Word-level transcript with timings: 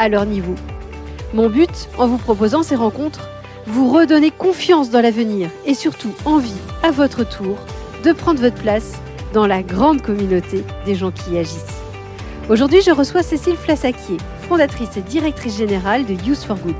à 0.00 0.08
leur 0.08 0.26
niveau. 0.26 0.54
Mon 1.34 1.48
but, 1.48 1.88
en 1.98 2.08
vous 2.08 2.18
proposant 2.18 2.64
ces 2.64 2.74
rencontres, 2.74 3.28
vous 3.66 3.92
redonner 3.92 4.32
confiance 4.32 4.90
dans 4.90 5.02
l'avenir 5.02 5.48
et 5.66 5.74
surtout 5.74 6.12
envie, 6.24 6.50
à 6.82 6.90
votre 6.90 7.22
tour, 7.22 7.56
de 8.02 8.12
prendre 8.12 8.40
votre 8.40 8.60
place 8.60 8.94
dans 9.32 9.46
la 9.46 9.62
grande 9.62 10.02
communauté 10.02 10.64
des 10.86 10.94
gens 10.94 11.12
qui 11.12 11.38
agissent. 11.38 11.78
Aujourd'hui, 12.48 12.80
je 12.80 12.90
reçois 12.90 13.22
Cécile 13.22 13.56
Flassaquier, 13.56 14.16
fondatrice 14.48 14.96
et 14.96 15.02
directrice 15.02 15.56
générale 15.56 16.04
de 16.04 16.14
Youth 16.26 16.42
for 16.44 16.56
Good. 16.56 16.74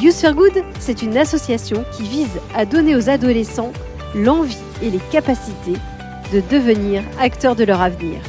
Youth 0.00 0.14
for 0.14 0.32
Good, 0.32 0.64
c'est 0.80 1.02
une 1.02 1.16
association 1.16 1.84
qui 1.92 2.02
vise 2.02 2.40
à 2.56 2.64
donner 2.64 2.96
aux 2.96 3.08
adolescents 3.08 3.72
l'envie 4.14 4.56
et 4.82 4.90
les 4.90 5.00
capacités 5.12 5.78
de 6.32 6.42
devenir 6.50 7.02
acteurs 7.20 7.54
de 7.54 7.64
leur 7.64 7.82
avenir. 7.82 8.20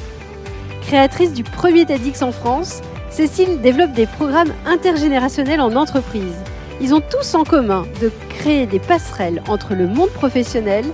Créatrice 0.82 1.34
du 1.34 1.44
premier 1.44 1.86
TEDx 1.86 2.22
en 2.22 2.32
France, 2.32 2.82
Cécile 3.10 3.62
développe 3.62 3.94
des 3.94 4.06
programmes 4.06 4.54
intergénérationnels 4.66 5.62
en 5.62 5.76
entreprise. 5.76 6.36
Ils 6.82 6.94
ont 6.94 7.02
tous 7.02 7.34
en 7.36 7.44
commun 7.44 7.86
de 8.02 8.12
créer 8.30 8.68
des 8.68 8.80
passerelles 8.80 9.42
entre 9.48 9.74
le 9.74 9.88
monde 9.88 10.10
professionnel 10.10 10.86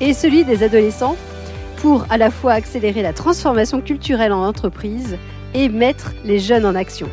et 0.00 0.14
celui 0.14 0.44
des 0.44 0.62
adolescents 0.62 1.16
pour 1.76 2.06
à 2.08 2.16
la 2.16 2.30
fois 2.30 2.52
accélérer 2.52 3.02
la 3.02 3.12
transformation 3.12 3.80
culturelle 3.80 4.32
en 4.32 4.46
entreprise 4.46 5.18
et 5.54 5.68
mettre 5.68 6.12
les 6.24 6.38
jeunes 6.38 6.64
en 6.64 6.74
action. 6.74 7.08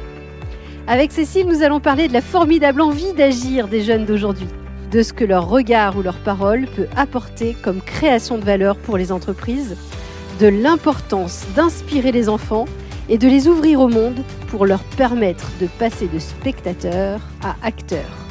Avec 0.88 1.12
Cécile, 1.12 1.48
nous 1.48 1.64
allons 1.64 1.80
parler 1.80 2.08
de 2.08 2.14
la 2.14 2.22
formidable 2.22 2.82
envie 2.82 3.14
d'agir 3.14 3.68
des 3.68 3.82
jeunes 3.82 4.06
d'aujourd'hui, 4.06 4.48
de 4.92 5.02
ce 5.02 5.14
que 5.14 5.26
leur 5.26 5.50
regard 5.50 5.98
ou 5.98 6.02
leur 6.02 6.18
parole 6.18 6.68
peut 6.76 6.88
apporter 6.96 7.56
comme 7.62 7.82
création 7.82 8.38
de 8.38 8.46
valeur 8.46 8.78
pour 8.78 8.98
les 8.98 9.12
entreprises, 9.12 9.76
de 10.40 10.48
l'importance 10.48 11.46
d'inspirer 11.56 12.12
les 12.12 12.30
enfants 12.30 12.66
et 13.10 13.18
de 13.18 13.28
les 13.28 13.48
ouvrir 13.48 13.80
au 13.82 13.88
monde 13.88 14.20
pour 14.48 14.66
leur 14.66 14.84
permettre 14.98 15.52
de 15.60 15.68
passer 15.80 16.08
de 16.08 16.20
spectateurs 16.20 17.20
à 17.44 17.56
acteurs. 17.62 18.28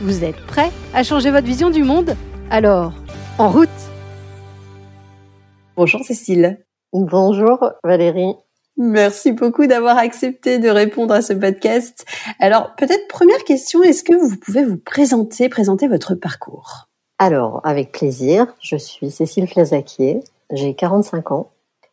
Vous 0.00 0.24
êtes 0.24 0.40
prêts 0.46 0.70
à 0.94 1.02
changer 1.02 1.30
votre 1.30 1.46
vision 1.46 1.70
du 1.70 1.82
monde? 1.82 2.16
Alors, 2.50 2.92
en 3.38 3.50
route 3.50 3.68
Bonjour 5.76 6.02
Cécile. 6.04 6.58
Bonjour 6.92 7.72
Valérie. 7.84 8.34
Merci 8.76 9.32
beaucoup 9.32 9.66
d'avoir 9.66 9.98
accepté 9.98 10.58
de 10.58 10.68
répondre 10.68 11.14
à 11.14 11.22
ce 11.22 11.32
podcast. 11.32 12.06
Alors, 12.38 12.74
peut-être 12.76 13.08
première 13.08 13.44
question, 13.44 13.82
est-ce 13.82 14.02
que 14.02 14.14
vous 14.14 14.36
pouvez 14.36 14.64
vous 14.64 14.78
présenter, 14.78 15.48
présenter 15.48 15.86
votre 15.86 16.14
parcours? 16.14 16.88
Alors, 17.18 17.60
avec 17.64 17.92
plaisir. 17.92 18.46
Je 18.60 18.76
suis 18.76 19.10
Cécile 19.10 19.46
Flazaquier, 19.46 20.20
j'ai 20.50 20.74
45 20.74 21.32
ans 21.32 21.50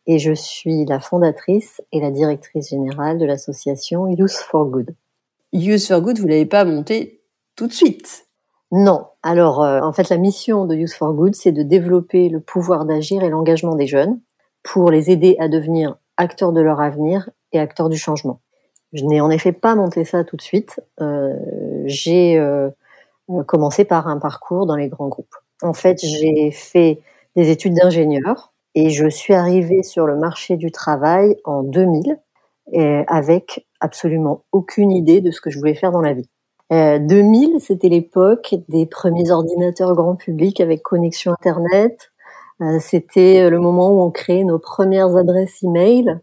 et 0.08 0.18
je 0.18 0.32
suis 0.32 0.86
la 0.86 0.98
fondatrice 0.98 1.82
et 1.92 2.00
la 2.00 2.10
directrice 2.10 2.70
générale 2.70 3.18
de 3.18 3.26
l'association 3.26 4.08
Youth 4.08 4.32
for 4.32 4.64
Good. 4.64 4.94
Youth 5.52 5.86
for 5.86 6.00
Good, 6.00 6.18
vous 6.18 6.26
l'avez 6.26 6.46
pas 6.46 6.64
monté 6.64 7.20
tout 7.54 7.66
de 7.66 7.72
suite? 7.72 8.26
Non. 8.72 9.06
Alors, 9.22 9.62
euh, 9.62 9.80
en 9.80 9.92
fait, 9.92 10.08
la 10.08 10.16
mission 10.16 10.64
de 10.64 10.74
Youth 10.74 10.94
for 10.94 11.12
Good, 11.12 11.34
c'est 11.34 11.52
de 11.52 11.62
développer 11.62 12.30
le 12.30 12.40
pouvoir 12.40 12.86
d'agir 12.86 13.22
et 13.22 13.28
l'engagement 13.28 13.74
des 13.74 13.86
jeunes 13.86 14.18
pour 14.62 14.90
les 14.90 15.10
aider 15.10 15.36
à 15.38 15.48
devenir 15.48 15.96
acteurs 16.16 16.52
de 16.52 16.60
leur 16.62 16.80
avenir 16.80 17.28
et 17.52 17.60
acteurs 17.60 17.90
du 17.90 17.98
changement. 17.98 18.40
Je 18.94 19.04
n'ai 19.04 19.20
en 19.20 19.30
effet 19.30 19.52
pas 19.52 19.74
monté 19.74 20.06
ça 20.06 20.24
tout 20.24 20.36
de 20.36 20.42
suite. 20.42 20.80
Euh, 21.02 21.34
j'ai 21.84 22.38
euh, 22.38 22.70
commencé 23.46 23.84
par 23.84 24.08
un 24.08 24.18
parcours 24.18 24.64
dans 24.64 24.76
les 24.76 24.88
grands 24.88 25.08
groupes. 25.08 25.34
En 25.62 25.74
fait, 25.74 25.98
j'ai 26.00 26.50
fait 26.50 27.00
des 27.36 27.50
études 27.50 27.74
d'ingénieur 27.74 28.52
et 28.74 28.90
je 28.90 29.08
suis 29.08 29.34
arrivée 29.34 29.82
sur 29.82 30.06
le 30.06 30.16
marché 30.16 30.56
du 30.56 30.70
travail 30.70 31.36
en 31.44 31.62
2000 31.62 32.18
et 32.72 33.04
avec 33.06 33.66
absolument 33.80 34.44
aucune 34.52 34.90
idée 34.90 35.20
de 35.20 35.30
ce 35.30 35.40
que 35.40 35.50
je 35.50 35.58
voulais 35.58 35.74
faire 35.74 35.92
dans 35.92 36.00
la 36.00 36.12
vie. 36.12 36.28
Euh, 36.72 36.98
2000, 36.98 37.60
c'était 37.60 37.88
l'époque 37.88 38.54
des 38.68 38.84
premiers 38.84 39.30
ordinateurs 39.30 39.94
grand 39.94 40.16
public 40.16 40.60
avec 40.60 40.82
connexion 40.82 41.32
Internet. 41.32 42.10
Euh, 42.60 42.78
c'était 42.80 43.48
le 43.48 43.58
moment 43.58 43.90
où 43.90 44.02
on 44.02 44.10
créait 44.10 44.44
nos 44.44 44.58
premières 44.58 45.16
adresses 45.16 45.62
email, 45.62 46.18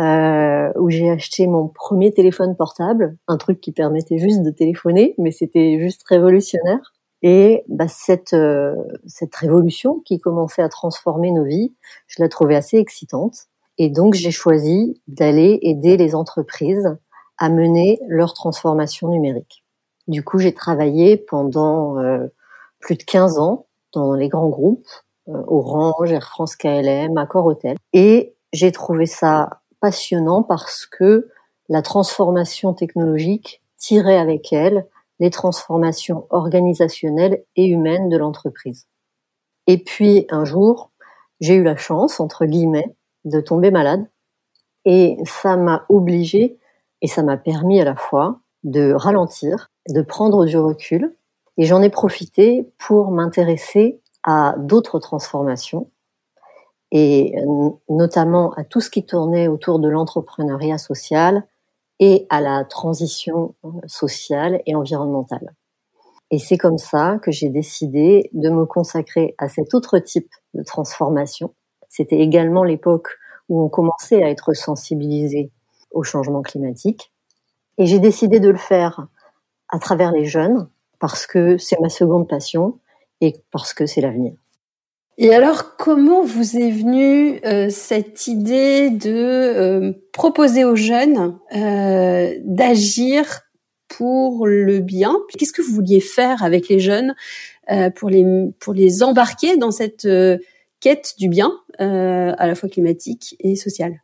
euh, 0.00 0.72
où 0.76 0.90
j'ai 0.90 1.10
acheté 1.10 1.46
mon 1.46 1.68
premier 1.68 2.12
téléphone 2.12 2.56
portable, 2.56 3.16
un 3.28 3.36
truc 3.36 3.60
qui 3.60 3.70
permettait 3.70 4.18
juste 4.18 4.42
de 4.42 4.50
téléphoner, 4.50 5.14
mais 5.18 5.30
c'était 5.30 5.78
juste 5.78 6.02
révolutionnaire. 6.08 6.93
Et 7.26 7.64
bah, 7.68 7.88
cette, 7.88 8.34
euh, 8.34 8.74
cette 9.06 9.34
révolution 9.34 10.00
qui 10.04 10.20
commençait 10.20 10.60
à 10.60 10.68
transformer 10.68 11.32
nos 11.32 11.44
vies, 11.44 11.74
je 12.06 12.22
la 12.22 12.28
trouvais 12.28 12.54
assez 12.54 12.76
excitante. 12.76 13.46
Et 13.78 13.88
donc 13.88 14.12
j'ai 14.12 14.30
choisi 14.30 15.00
d'aller 15.08 15.58
aider 15.62 15.96
les 15.96 16.14
entreprises 16.14 16.98
à 17.38 17.48
mener 17.48 17.98
leur 18.08 18.34
transformation 18.34 19.08
numérique. 19.08 19.64
Du 20.06 20.22
coup, 20.22 20.38
j'ai 20.38 20.52
travaillé 20.52 21.16
pendant 21.16 21.98
euh, 21.98 22.26
plus 22.78 22.96
de 22.96 23.02
15 23.02 23.38
ans 23.38 23.66
dans 23.94 24.12
les 24.12 24.28
grands 24.28 24.50
groupes, 24.50 24.86
euh, 25.28 25.42
Orange, 25.46 26.12
Air 26.12 26.28
France 26.28 26.56
KLM, 26.56 27.16
Accor 27.16 27.46
Hotel. 27.46 27.78
Et 27.94 28.36
j'ai 28.52 28.70
trouvé 28.70 29.06
ça 29.06 29.62
passionnant 29.80 30.42
parce 30.42 30.84
que 30.84 31.30
la 31.70 31.80
transformation 31.80 32.74
technologique 32.74 33.62
tirait 33.78 34.18
avec 34.18 34.52
elle 34.52 34.86
les 35.20 35.30
transformations 35.30 36.26
organisationnelles 36.30 37.44
et 37.56 37.66
humaines 37.66 38.08
de 38.08 38.16
l'entreprise. 38.16 38.86
Et 39.66 39.78
puis 39.78 40.26
un 40.30 40.44
jour, 40.44 40.90
j'ai 41.40 41.54
eu 41.54 41.62
la 41.62 41.76
chance, 41.76 42.20
entre 42.20 42.46
guillemets, 42.46 42.94
de 43.24 43.40
tomber 43.40 43.70
malade. 43.70 44.06
Et 44.84 45.16
ça 45.24 45.56
m'a 45.56 45.86
obligé 45.88 46.58
et 47.00 47.06
ça 47.06 47.22
m'a 47.22 47.36
permis 47.36 47.80
à 47.80 47.84
la 47.84 47.96
fois 47.96 48.40
de 48.64 48.92
ralentir, 48.92 49.70
de 49.88 50.02
prendre 50.02 50.44
du 50.44 50.58
recul. 50.58 51.16
Et 51.56 51.64
j'en 51.64 51.82
ai 51.82 51.90
profité 51.90 52.70
pour 52.78 53.10
m'intéresser 53.10 54.00
à 54.22 54.54
d'autres 54.58 54.98
transformations 54.98 55.90
et 56.90 57.34
notamment 57.88 58.52
à 58.52 58.64
tout 58.64 58.80
ce 58.80 58.88
qui 58.88 59.04
tournait 59.04 59.48
autour 59.48 59.80
de 59.80 59.88
l'entrepreneuriat 59.88 60.78
social, 60.78 61.44
et 62.00 62.26
à 62.30 62.40
la 62.40 62.64
transition 62.64 63.54
euh, 63.64 63.68
sociale 63.86 64.62
et 64.66 64.74
environnementale. 64.74 65.54
Et 66.30 66.38
c'est 66.38 66.58
comme 66.58 66.78
ça 66.78 67.18
que 67.22 67.30
j'ai 67.30 67.48
décidé 67.48 68.30
de 68.32 68.50
me 68.50 68.64
consacrer 68.66 69.34
à 69.38 69.48
cet 69.48 69.74
autre 69.74 69.98
type 69.98 70.30
de 70.54 70.62
transformation. 70.62 71.54
C'était 71.88 72.18
également 72.18 72.64
l'époque 72.64 73.08
où 73.48 73.62
on 73.62 73.68
commençait 73.68 74.22
à 74.22 74.30
être 74.30 74.52
sensibilisé 74.54 75.52
au 75.90 76.02
changement 76.02 76.42
climatique. 76.42 77.12
Et 77.78 77.86
j'ai 77.86 78.00
décidé 78.00 78.40
de 78.40 78.50
le 78.50 78.58
faire 78.58 79.06
à 79.68 79.78
travers 79.78 80.12
les 80.12 80.24
jeunes 80.24 80.68
parce 80.98 81.26
que 81.26 81.56
c'est 81.58 81.78
ma 81.80 81.88
seconde 81.88 82.28
passion 82.28 82.78
et 83.20 83.34
parce 83.50 83.74
que 83.74 83.86
c'est 83.86 84.00
l'avenir. 84.00 84.34
Et 85.16 85.32
alors, 85.32 85.76
comment 85.76 86.24
vous 86.24 86.56
est 86.56 86.70
venue 86.70 87.40
euh, 87.44 87.68
cette 87.70 88.26
idée 88.26 88.90
de 88.90 89.12
euh, 89.12 89.92
proposer 90.12 90.64
aux 90.64 90.74
jeunes 90.74 91.38
euh, 91.54 92.34
d'agir 92.42 93.42
pour 93.86 94.48
le 94.48 94.80
bien? 94.80 95.16
Qu'est-ce 95.38 95.52
que 95.52 95.62
vous 95.62 95.72
vouliez 95.72 96.00
faire 96.00 96.42
avec 96.42 96.68
les 96.68 96.80
jeunes 96.80 97.14
pour 97.94 98.10
les 98.10 98.26
pour 98.58 98.74
les 98.74 99.02
embarquer 99.02 99.56
dans 99.56 99.70
cette 99.70 100.06
quête 100.80 101.14
du 101.16 101.28
bien, 101.28 101.52
à 101.78 102.46
la 102.46 102.54
fois 102.54 102.68
climatique 102.68 103.36
et 103.38 103.56
social? 103.56 104.02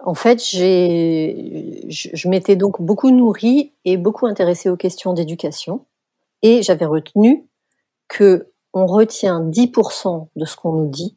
En 0.00 0.14
fait, 0.14 0.42
j'ai 0.42 1.84
je, 1.88 2.08
je 2.14 2.28
m'étais 2.28 2.56
donc 2.56 2.80
beaucoup 2.80 3.10
nourrie 3.10 3.74
et 3.84 3.96
beaucoup 3.96 4.26
intéressée 4.26 4.70
aux 4.70 4.76
questions 4.76 5.12
d'éducation, 5.12 5.84
et 6.42 6.62
j'avais 6.62 6.86
retenu 6.86 7.44
que 8.08 8.48
on 8.78 8.86
retient 8.86 9.40
10% 9.40 10.28
de 10.34 10.44
ce 10.44 10.56
qu'on 10.56 10.72
nous 10.72 10.88
dit 10.88 11.16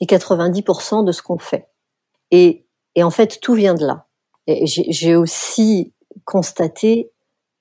et 0.00 0.06
90% 0.06 1.04
de 1.04 1.12
ce 1.12 1.22
qu'on 1.22 1.38
fait. 1.38 1.68
Et, 2.30 2.66
en 2.98 3.10
fait, 3.10 3.40
tout 3.40 3.54
vient 3.54 3.74
de 3.74 3.86
là. 3.86 4.06
J'ai 4.46 5.16
aussi 5.16 5.92
constaté 6.24 7.12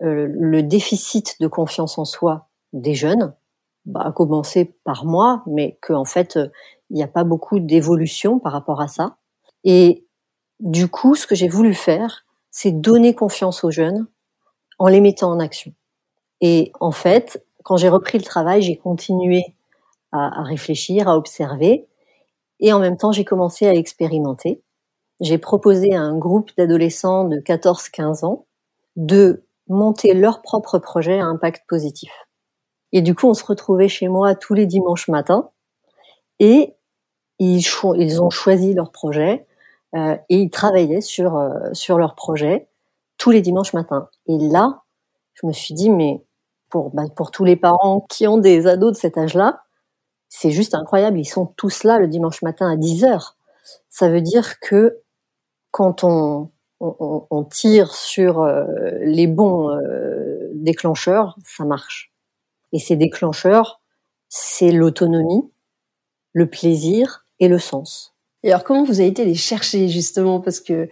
euh, 0.02 0.28
le 0.30 0.64
déficit 0.64 1.40
de 1.40 1.48
confiance 1.48 1.98
en 1.98 2.06
soi 2.06 2.48
des 2.74 2.94
jeunes, 2.94 3.34
bah, 3.86 4.02
à 4.06 4.12
commencer 4.12 4.76
par 4.84 5.06
moi, 5.06 5.44
mais 5.48 5.78
qu'en 5.82 6.06
fait, 6.06 6.40
il 6.90 6.96
n'y 6.96 7.04
a 7.04 7.08
pas 7.08 7.24
beaucoup 7.24 7.60
d'évolution 7.60 8.40
par 8.40 8.54
rapport 8.54 8.82
à 8.82 8.88
ça. 8.88 9.18
Et 9.64 10.06
du 10.60 10.88
coup, 10.88 11.16
ce 11.16 11.28
que 11.28 11.36
j'ai 11.36 11.48
voulu 11.48 11.74
faire, 11.74 12.26
c'est 12.52 12.72
donner 12.72 13.14
confiance 13.14 13.64
aux 13.64 13.72
jeunes 13.72 14.08
en 14.80 14.88
les 14.88 15.02
mettant 15.02 15.32
en 15.32 15.40
action. 15.40 15.74
Et 16.42 16.72
en 16.80 16.92
fait, 16.92 17.45
quand 17.66 17.78
j'ai 17.78 17.90
repris 17.90 18.20
le 18.20 18.24
travail, 18.24 18.62
j'ai 18.62 18.78
continué 18.78 19.44
à, 20.12 20.44
réfléchir, 20.44 21.10
à 21.10 21.18
observer, 21.18 21.88
et 22.60 22.72
en 22.72 22.80
même 22.80 22.96
temps, 22.96 23.12
j'ai 23.12 23.26
commencé 23.26 23.66
à 23.66 23.74
expérimenter. 23.74 24.62
J'ai 25.20 25.40
proposé 25.40 25.94
à 25.96 26.00
un 26.00 26.16
groupe 26.16 26.52
d'adolescents 26.58 27.26
de 27.26 27.38
14-15 27.38 28.24
ans 28.24 28.46
de 28.96 29.44
monter 29.68 30.14
leur 30.14 30.44
propre 30.44 30.78
projet 30.78 31.20
à 31.20 31.26
impact 31.26 31.64
positif. 31.68 32.12
Et 32.92 33.02
du 33.02 33.16
coup, 33.16 33.28
on 33.28 33.34
se 33.34 33.44
retrouvait 33.44 33.90
chez 33.90 34.08
moi 34.10 34.36
tous 34.36 34.54
les 34.54 34.68
dimanches 34.68 35.08
matins 35.08 35.50
et 36.40 36.76
ils, 37.40 37.66
ils 37.98 38.22
ont 38.22 38.30
choisi 38.30 38.76
leur 38.76 38.92
projet 38.92 39.48
euh, 39.96 40.16
et 40.30 40.38
ils 40.38 40.52
travaillaient 40.52 41.02
sur 41.02 41.36
euh, 41.36 41.74
sur 41.74 41.98
leur 41.98 42.16
projet 42.16 42.70
tous 43.18 43.32
les 43.32 43.42
dimanches 43.42 43.74
matins. 43.74 44.08
Et 44.28 44.38
là, 44.38 44.84
je 45.34 45.48
me 45.48 45.52
suis 45.52 45.74
dit 45.74 45.90
mais 45.90 46.25
pour 46.76 46.90
bah, 46.90 47.04
pour 47.16 47.32
tous 47.32 47.46
les 47.46 47.56
parents 47.56 48.06
qui 48.10 48.28
ont 48.28 48.38
des 48.38 48.68
ados 48.68 48.92
de 48.92 48.98
cet 48.98 49.18
âge-là, 49.18 49.64
c'est 50.28 50.52
juste 50.52 50.76
incroyable. 50.76 51.18
Ils 51.18 51.24
sont 51.24 51.46
tous 51.46 51.86
là 51.86 52.00
le 52.00 52.10
dimanche 52.10 52.42
matin 52.42 52.70
à 52.70 52.76
10 52.76 53.06
heures. 53.06 53.38
Ça 53.88 54.10
veut 54.10 54.20
dire 54.20 54.60
que 54.60 55.00
quand 55.72 56.04
on 56.04 56.50
tire 57.50 57.94
sur 57.94 58.42
euh, 58.42 58.66
les 59.00 59.26
bons 59.26 59.70
euh, 59.70 60.50
déclencheurs, 60.54 61.38
ça 61.46 61.64
marche. 61.64 62.12
Et 62.74 62.80
ces 62.80 62.98
déclencheurs, 62.98 63.80
c'est 64.28 64.74
l'autonomie, 64.74 65.50
le 66.34 66.50
plaisir 66.50 67.26
et 67.40 67.48
le 67.48 67.58
sens. 67.58 68.18
Et 68.44 68.52
alors, 68.52 68.66
comment 68.66 68.84
vous 68.84 69.00
avez 69.00 69.08
été 69.08 69.24
les 69.24 69.36
chercher 69.36 69.88
justement? 69.88 70.42
Parce 70.42 70.60
que, 70.60 70.90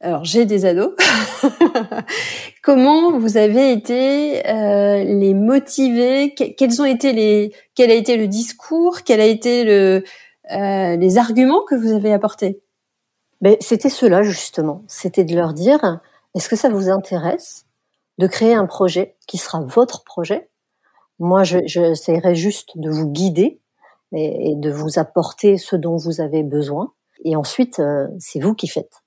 alors, 0.00 0.24
j'ai 0.24 0.44
des 0.44 0.66
ados. 0.66 0.94
comment 2.62 3.18
vous 3.18 3.38
avez 3.38 3.72
été 3.72 4.46
euh, 4.46 5.02
les 5.02 5.32
motiver? 5.32 6.34
Quels 6.34 6.82
ont 6.82 6.84
été 6.84 7.14
les 7.14 7.54
Quel 7.74 7.90
a 7.90 7.94
été 7.94 8.18
le 8.18 8.28
discours? 8.28 9.02
Quel 9.04 9.20
a 9.20 9.24
été 9.24 9.64
le 9.64 10.04
euh, 10.52 10.96
les 10.96 11.16
arguments 11.16 11.64
que 11.64 11.74
vous 11.74 11.92
avez 11.92 12.12
apportés? 12.12 12.60
Ben, 13.40 13.56
c'était 13.60 13.88
cela 13.88 14.22
justement. 14.22 14.84
C'était 14.86 15.24
de 15.24 15.34
leur 15.34 15.54
dire 15.54 16.00
est-ce 16.34 16.50
que 16.50 16.56
ça 16.56 16.68
vous 16.68 16.90
intéresse 16.90 17.64
de 18.18 18.26
créer 18.26 18.54
un 18.54 18.66
projet 18.66 19.16
qui 19.26 19.38
sera 19.38 19.62
votre 19.62 20.04
projet? 20.04 20.50
Moi, 21.18 21.42
j'essaierai 21.42 22.34
je, 22.34 22.40
juste 22.40 22.72
de 22.76 22.90
vous 22.90 23.10
guider 23.10 23.62
et, 24.12 24.54
de 24.56 24.70
vous 24.70 24.98
apporter 24.98 25.56
ce 25.56 25.74
dont 25.74 25.96
vous 25.96 26.20
avez 26.20 26.42
besoin. 26.42 26.92
Et 27.24 27.34
ensuite, 27.34 27.78
euh, 27.78 28.06
c'est 28.18 28.40
vous 28.40 28.54
qui 28.54 28.68
faites. 28.68 29.02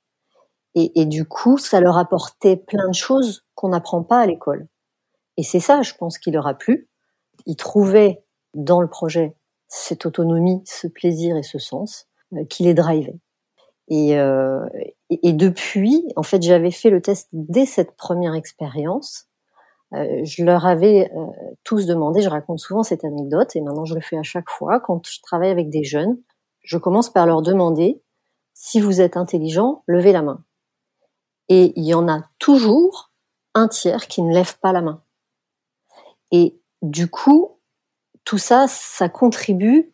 Et, 0.95 1.05
du 1.05 1.25
coup, 1.25 1.57
ça 1.57 1.81
leur 1.81 1.97
apportait 1.97 2.55
plein 2.55 2.87
de 2.87 2.93
choses 2.93 3.45
qu'on 3.55 3.69
n'apprend 3.69 4.03
pas 4.03 4.19
à 4.19 4.25
l'école. 4.25 4.67
Et 5.37 5.43
c'est 5.43 5.59
ça, 5.59 5.81
je 5.81 5.93
pense, 5.93 6.17
qui 6.17 6.31
leur 6.31 6.47
a 6.47 6.53
plu. 6.53 6.89
Ils 7.45 7.55
trouvaient 7.55 8.23
dans 8.53 8.81
le 8.81 8.87
projet 8.87 9.35
cette 9.67 10.05
autonomie, 10.05 10.61
ce 10.65 10.87
plaisir 10.87 11.37
et 11.37 11.43
ce 11.43 11.59
sens 11.59 12.07
euh, 12.33 12.45
qui 12.45 12.63
les 12.63 12.73
drivait. 12.73 13.19
Et, 13.87 14.19
euh, 14.19 14.65
et, 15.09 15.33
depuis, 15.33 16.05
en 16.15 16.23
fait, 16.23 16.41
j'avais 16.41 16.71
fait 16.71 16.89
le 16.89 17.01
test 17.01 17.27
dès 17.33 17.65
cette 17.65 17.95
première 17.95 18.35
expérience. 18.35 19.25
Euh, 19.93 20.21
je 20.23 20.43
leur 20.43 20.67
avais 20.67 21.11
tous 21.63 21.87
demandé, 21.87 22.21
je 22.21 22.29
raconte 22.29 22.59
souvent 22.59 22.83
cette 22.83 23.03
anecdote 23.03 23.55
et 23.55 23.61
maintenant 23.61 23.85
je 23.85 23.95
le 23.95 24.01
fais 24.01 24.17
à 24.17 24.23
chaque 24.23 24.47
fois, 24.47 24.79
quand 24.79 25.07
je 25.07 25.19
travaille 25.23 25.49
avec 25.49 25.71
des 25.71 25.83
jeunes, 25.83 26.19
je 26.61 26.77
commence 26.77 27.09
par 27.11 27.25
leur 27.25 27.41
demander 27.41 27.99
si 28.53 28.79
vous 28.79 29.01
êtes 29.01 29.17
intelligent, 29.17 29.83
levez 29.87 30.11
la 30.11 30.21
main. 30.21 30.43
Et 31.49 31.73
il 31.75 31.83
y 31.83 31.93
en 31.93 32.07
a 32.07 32.21
toujours 32.37 33.11
un 33.55 33.67
tiers 33.67 34.07
qui 34.07 34.21
ne 34.21 34.33
lève 34.33 34.57
pas 34.59 34.71
la 34.71 34.81
main. 34.81 35.01
Et 36.31 36.59
du 36.81 37.09
coup, 37.09 37.57
tout 38.23 38.37
ça, 38.37 38.67
ça 38.67 39.09
contribue 39.09 39.91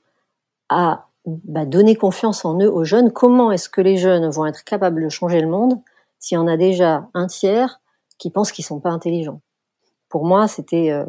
à 0.69 1.07
bah, 1.25 1.66
donner 1.66 1.96
confiance 1.96 2.46
en 2.46 2.60
eux 2.60 2.69
aux 2.69 2.84
jeunes. 2.84 3.12
Comment 3.12 3.52
est-ce 3.52 3.69
que 3.69 3.81
les 3.81 3.98
jeunes 3.98 4.30
vont 4.30 4.46
être 4.46 4.63
capables 4.63 5.04
de 5.04 5.10
changer 5.10 5.42
le 5.42 5.48
monde 5.48 5.81
s'il 6.19 6.36
y 6.36 6.40
en 6.40 6.48
a 6.48 6.57
déjà 6.57 7.07
un 7.13 7.28
tiers 7.28 7.81
qui 8.18 8.30
pensent 8.30 8.52
qu'ils 8.52 8.66
sont 8.66 8.80
pas 8.80 8.92
intelligents? 8.92 9.42
Pour 10.10 10.25
moi, 10.25 10.48
c'était 10.48 10.92
euh, 10.92 11.06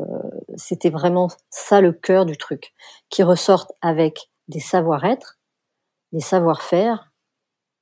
c'était 0.56 0.90
vraiment 0.90 1.28
ça 1.50 1.80
le 1.80 1.92
cœur 1.92 2.24
du 2.24 2.36
truc, 2.36 2.74
qui 3.10 3.22
ressortent 3.22 3.72
avec 3.82 4.30
des 4.48 4.60
savoir-être, 4.60 5.38
des 6.12 6.20
savoir-faire 6.20 7.12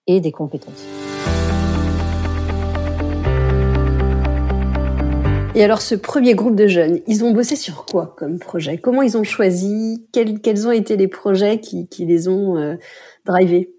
et 0.06 0.20
des 0.20 0.32
compétences. 0.32 1.03
Et 5.56 5.62
alors, 5.62 5.82
ce 5.82 5.94
premier 5.94 6.34
groupe 6.34 6.56
de 6.56 6.66
jeunes, 6.66 7.00
ils 7.06 7.24
ont 7.24 7.30
bossé 7.30 7.54
sur 7.54 7.86
quoi 7.86 8.12
comme 8.16 8.40
projet? 8.40 8.76
Comment 8.76 9.02
ils 9.02 9.16
ont 9.16 9.22
choisi? 9.22 10.04
Quels, 10.12 10.66
ont 10.66 10.72
été 10.72 10.96
les 10.96 11.06
projets 11.06 11.60
qui, 11.60 11.86
les 12.00 12.26
ont 12.26 12.56
euh, 12.56 12.74
drivés? 13.24 13.72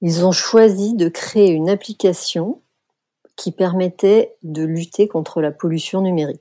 Ils 0.00 0.24
ont 0.24 0.30
choisi 0.30 0.94
de 0.94 1.08
créer 1.08 1.50
une 1.50 1.68
application 1.68 2.62
qui 3.34 3.50
permettait 3.50 4.36
de 4.44 4.62
lutter 4.62 5.08
contre 5.08 5.40
la 5.40 5.50
pollution 5.50 6.02
numérique. 6.02 6.40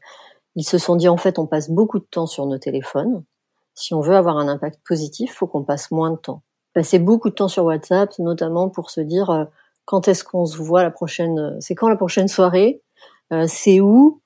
Ils 0.56 0.64
se 0.64 0.78
sont 0.78 0.96
dit 0.96 1.08
en 1.08 1.18
fait 1.18 1.40
on 1.40 1.48
passe 1.48 1.72
beaucoup 1.72 1.98
de 1.98 2.06
temps 2.06 2.28
sur 2.28 2.46
nos 2.46 2.60
téléphones. 2.60 3.24
Si 3.74 3.96
on 3.96 4.02
veut 4.02 4.16
avoir 4.16 4.38
un 4.38 4.48
impact 4.48 4.80
positif, 4.88 5.34
faut 5.34 5.48
qu'on 5.48 5.64
passe 5.64 5.90
moins 5.90 6.12
de 6.12 6.18
temps. 6.18 6.44
Passer 6.74 7.00
beaucoup 7.00 7.30
de 7.30 7.36
temps 7.36 7.48
sur 7.48 7.66
WhatsApp, 7.66 8.12
notamment 8.20 8.70
pour 8.70 8.92
se 8.92 9.02
dire 9.02 9.32
euh, 9.32 9.46
quand 9.86 10.08
est-ce 10.08 10.24
qu'on 10.24 10.46
se 10.46 10.58
voit 10.58 10.84
la 10.84 10.92
prochaine, 10.92 11.40
euh, 11.40 11.58
c'est 11.62 11.74
quand 11.74 11.90
la 11.90 11.96
prochaine 11.96 12.28
soirée, 12.28 12.84
c'est 13.48 13.82
où, 13.82 14.22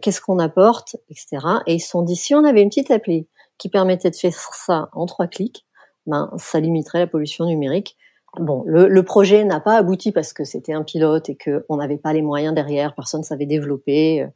qu'est-ce 0.00 0.20
qu'on 0.20 0.38
apporte, 0.38 0.96
etc. 1.10 1.38
Et 1.66 1.74
ils 1.74 1.80
se 1.80 1.90
sont 1.90 2.02
dit 2.02 2.16
si 2.16 2.34
on 2.34 2.44
avait 2.44 2.62
une 2.62 2.68
petite 2.68 2.90
appli 2.90 3.28
qui 3.58 3.68
permettait 3.68 4.10
de 4.10 4.16
faire 4.16 4.32
ça 4.32 4.88
en 4.92 5.06
trois 5.06 5.26
clics, 5.26 5.66
ben 6.06 6.30
ça 6.36 6.60
limiterait 6.60 7.00
la 7.00 7.06
pollution 7.06 7.46
numérique 7.46 7.96
Bon, 8.38 8.64
le, 8.66 9.02
projet 9.02 9.44
n'a 9.44 9.60
pas 9.60 9.76
abouti 9.76 10.12
parce 10.12 10.32
que 10.32 10.44
c'était 10.44 10.74
un 10.74 10.82
pilote 10.82 11.30
et 11.30 11.38
qu'on 11.38 11.76
n'avait 11.76 11.96
pas 11.96 12.12
les 12.12 12.20
moyens 12.20 12.54
derrière, 12.54 12.94
personne 12.94 13.20
ne 13.20 13.24
savait 13.24 13.46
développer, 13.46 14.22
euh, 14.22 14.26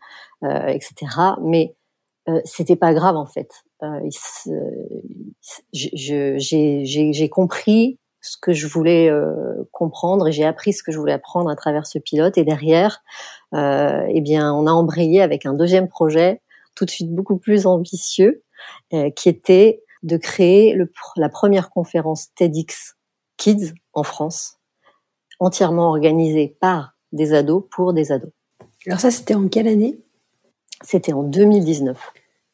euh 0.45 0.69
etc. 0.69 0.95
Mais 1.43 1.75
euh, 2.29 2.41
c'était 2.45 2.77
pas 2.77 2.95
grave 2.95 3.17
en 3.17 3.27
fait. 3.27 3.51
Euh, 3.83 4.01
j'ai 5.73 7.29
compris 7.29 7.99
ce 8.21 8.37
que 8.37 8.53
je 8.53 8.67
voulais 8.67 9.11
euh, 9.11 9.69
comprendre 9.73 10.29
et 10.29 10.33
j'ai 10.33 10.45
appris 10.45 10.73
ce 10.73 10.83
que 10.83 10.93
je 10.93 10.99
voulais 10.99 11.13
apprendre 11.13 11.51
à 11.51 11.57
travers 11.57 11.87
ce 11.87 11.99
pilote. 11.99 12.37
Et 12.39 12.45
derrière, 12.45 13.03
euh, 13.55 14.05
eh 14.09 14.21
bien, 14.21 14.53
on 14.53 14.67
a 14.67 14.73
embrayé 14.73 15.23
avec 15.23 15.47
un 15.47 15.55
deuxième 15.55 15.89
projet, 15.89 16.43
tout 16.75 16.85
de 16.85 16.91
suite 16.91 17.15
beaucoup 17.15 17.39
plus 17.39 17.67
ambitieux, 17.67 18.43
qui 19.17 19.29
était 19.31 19.83
de 20.03 20.17
créer 20.17 20.75
le, 20.75 20.91
la 21.17 21.29
première 21.29 21.71
conférence 21.71 22.33
TEDx 22.35 22.97
Kids 23.37 23.73
en 23.95 24.03
France, 24.03 24.59
entièrement 25.39 25.89
organisé 25.89 26.57
par 26.61 26.93
des 27.13 27.33
ados 27.33 27.65
pour 27.71 27.93
des 27.93 28.13
ados. 28.13 28.33
Alors 28.87 29.01
ça, 29.01 29.11
c'était 29.11 29.35
en 29.35 29.49
quelle 29.49 29.69
année? 29.69 29.99
C'était 30.83 31.13
en 31.13 31.23
2019. 31.23 31.99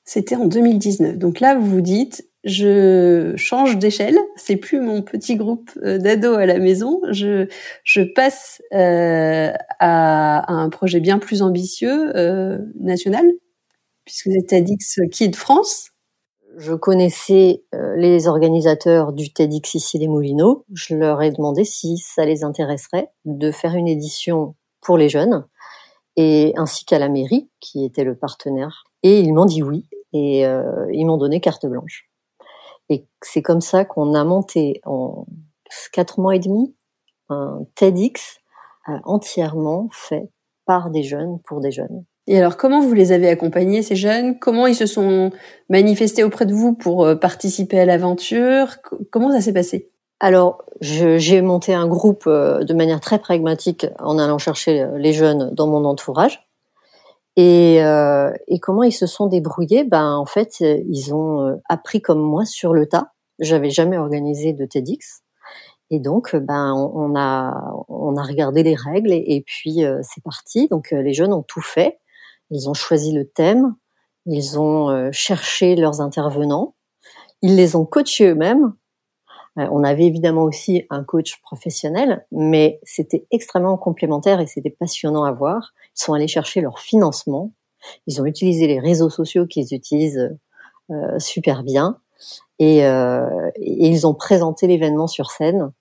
C'était 0.04 0.36
en 0.36 0.46
2019. 0.46 1.18
Donc 1.18 1.40
là, 1.40 1.56
vous 1.56 1.66
vous 1.66 1.80
dites, 1.80 2.28
je 2.46 3.34
change 3.36 3.76
d'échelle. 3.76 4.18
C'est 4.36 4.56
plus 4.56 4.80
mon 4.80 5.02
petit 5.02 5.34
groupe 5.34 5.70
euh, 5.82 5.98
d'ados 5.98 6.38
à 6.38 6.46
la 6.46 6.58
maison. 6.58 7.00
Je, 7.10 7.48
passe 8.14 8.62
euh, 8.72 9.52
à, 9.80 10.52
un 10.52 10.70
projet 10.70 11.00
bien 11.00 11.18
plus 11.18 11.42
ambitieux, 11.42 12.16
euh, 12.16 12.58
national, 12.80 13.26
puisque 14.04 14.28
vous 14.28 14.36
êtes 14.36 14.52
Adix 14.52 15.00
Kids 15.10 15.34
France 15.34 15.90
je 16.58 16.72
connaissais 16.72 17.64
les 17.98 18.28
organisateurs 18.28 19.12
du 19.12 19.30
TEDx 19.30 19.74
ici 19.74 19.98
des 19.98 20.08
Moulineaux. 20.08 20.64
Je 20.72 20.94
leur 20.94 21.20
ai 21.20 21.30
demandé 21.30 21.64
si 21.64 21.98
ça 21.98 22.24
les 22.24 22.44
intéresserait 22.44 23.10
de 23.26 23.50
faire 23.50 23.74
une 23.74 23.88
édition 23.88 24.54
pour 24.80 24.96
les 24.96 25.10
jeunes, 25.10 25.44
et 26.16 26.54
ainsi 26.56 26.86
qu'à 26.86 26.98
la 26.98 27.10
mairie, 27.10 27.50
qui 27.60 27.84
était 27.84 28.04
le 28.04 28.16
partenaire. 28.16 28.84
Et 29.02 29.20
ils 29.20 29.34
m'ont 29.34 29.44
dit 29.44 29.62
oui, 29.62 29.84
et 30.14 30.46
ils 30.92 31.04
m'ont 31.04 31.18
donné 31.18 31.40
carte 31.40 31.66
blanche. 31.66 32.08
Et 32.88 33.06
c'est 33.22 33.42
comme 33.42 33.60
ça 33.60 33.84
qu'on 33.84 34.14
a 34.14 34.24
monté 34.24 34.80
en 34.84 35.26
quatre 35.92 36.20
mois 36.20 36.36
et 36.36 36.38
demi 36.38 36.74
un 37.28 37.64
TEDx 37.74 38.38
euh, 38.88 38.92
entièrement 39.04 39.88
fait 39.90 40.30
par 40.64 40.90
des 40.90 41.02
jeunes 41.02 41.40
pour 41.44 41.60
des 41.60 41.72
jeunes. 41.72 42.04
Et 42.28 42.38
alors, 42.38 42.56
comment 42.56 42.80
vous 42.80 42.92
les 42.92 43.12
avez 43.12 43.28
accompagnés, 43.28 43.82
ces 43.82 43.96
jeunes? 43.96 44.38
Comment 44.38 44.66
ils 44.66 44.74
se 44.74 44.86
sont 44.86 45.30
manifestés 45.68 46.24
auprès 46.24 46.46
de 46.46 46.52
vous 46.52 46.74
pour 46.74 47.04
euh, 47.04 47.14
participer 47.14 47.78
à 47.80 47.84
l'aventure? 47.84 48.76
Comment 49.10 49.32
ça 49.32 49.40
s'est 49.40 49.52
passé? 49.52 49.90
Alors, 50.18 50.64
j'ai 50.80 51.42
monté 51.42 51.74
un 51.74 51.86
groupe 51.86 52.24
euh, 52.26 52.64
de 52.64 52.74
manière 52.74 53.00
très 53.00 53.18
pragmatique 53.18 53.86
en 53.98 54.18
allant 54.18 54.38
chercher 54.38 54.88
les 54.96 55.12
jeunes 55.12 55.50
dans 55.52 55.66
mon 55.66 55.84
entourage. 55.84 56.45
Et, 57.36 57.76
et 57.76 58.60
comment 58.60 58.82
ils 58.82 58.92
se 58.92 59.06
sont 59.06 59.26
débrouillés? 59.26 59.84
Ben, 59.84 60.14
en 60.14 60.24
fait, 60.26 60.60
ils 60.60 61.14
ont 61.14 61.60
appris 61.68 62.00
comme 62.00 62.20
moi 62.20 62.44
sur 62.46 62.72
le 62.72 62.86
tas. 62.86 63.12
J'avais 63.38 63.70
jamais 63.70 63.98
organisé 63.98 64.54
de 64.54 64.64
TEDx. 64.64 65.22
Et 65.90 66.00
donc, 66.00 66.34
ben, 66.34 66.72
on 66.74 67.14
a, 67.14 67.74
on 67.88 68.16
a 68.16 68.22
regardé 68.22 68.62
les 68.62 68.74
règles 68.74 69.12
et, 69.12 69.44
puis 69.46 69.82
c'est 70.02 70.22
parti. 70.22 70.66
Donc, 70.68 70.90
les 70.90 71.12
jeunes 71.12 71.34
ont 71.34 71.42
tout 71.42 71.60
fait. 71.60 71.98
Ils 72.50 72.70
ont 72.70 72.74
choisi 72.74 73.12
le 73.12 73.26
thème, 73.26 73.74
ils 74.24 74.58
ont 74.58 75.10
cherché 75.12 75.74
leurs 75.74 76.00
intervenants, 76.00 76.74
ils 77.42 77.56
les 77.56 77.74
ont 77.76 77.84
coachés 77.84 78.28
eux-mêmes. 78.28 78.72
On 79.56 79.82
avait 79.82 80.04
évidemment 80.04 80.42
aussi 80.42 80.84
un 80.90 81.02
coach 81.02 81.40
professionnel, 81.40 82.26
mais 82.30 82.78
c'était 82.82 83.26
extrêmement 83.30 83.78
complémentaire 83.78 84.38
et 84.40 84.46
c'était 84.46 84.70
passionnant 84.70 85.24
à 85.24 85.32
voir. 85.32 85.72
Sont 85.96 86.12
allés 86.12 86.28
chercher 86.28 86.60
leur 86.60 86.78
financement. 86.78 87.50
Ils 88.06 88.20
ont 88.20 88.26
utilisé 88.26 88.68
les 88.68 88.78
réseaux 88.78 89.10
sociaux 89.10 89.46
qu'ils 89.46 89.74
utilisent 89.74 90.36
euh, 90.90 91.18
super 91.18 91.64
bien. 91.64 91.98
Euh, 92.62 93.50
et, 93.56 93.88
ils 93.88 94.06
ont 94.06 94.14
présenté 94.14 94.66
l'événement 94.68 95.08
sur 95.08 95.30
scène 95.30 95.72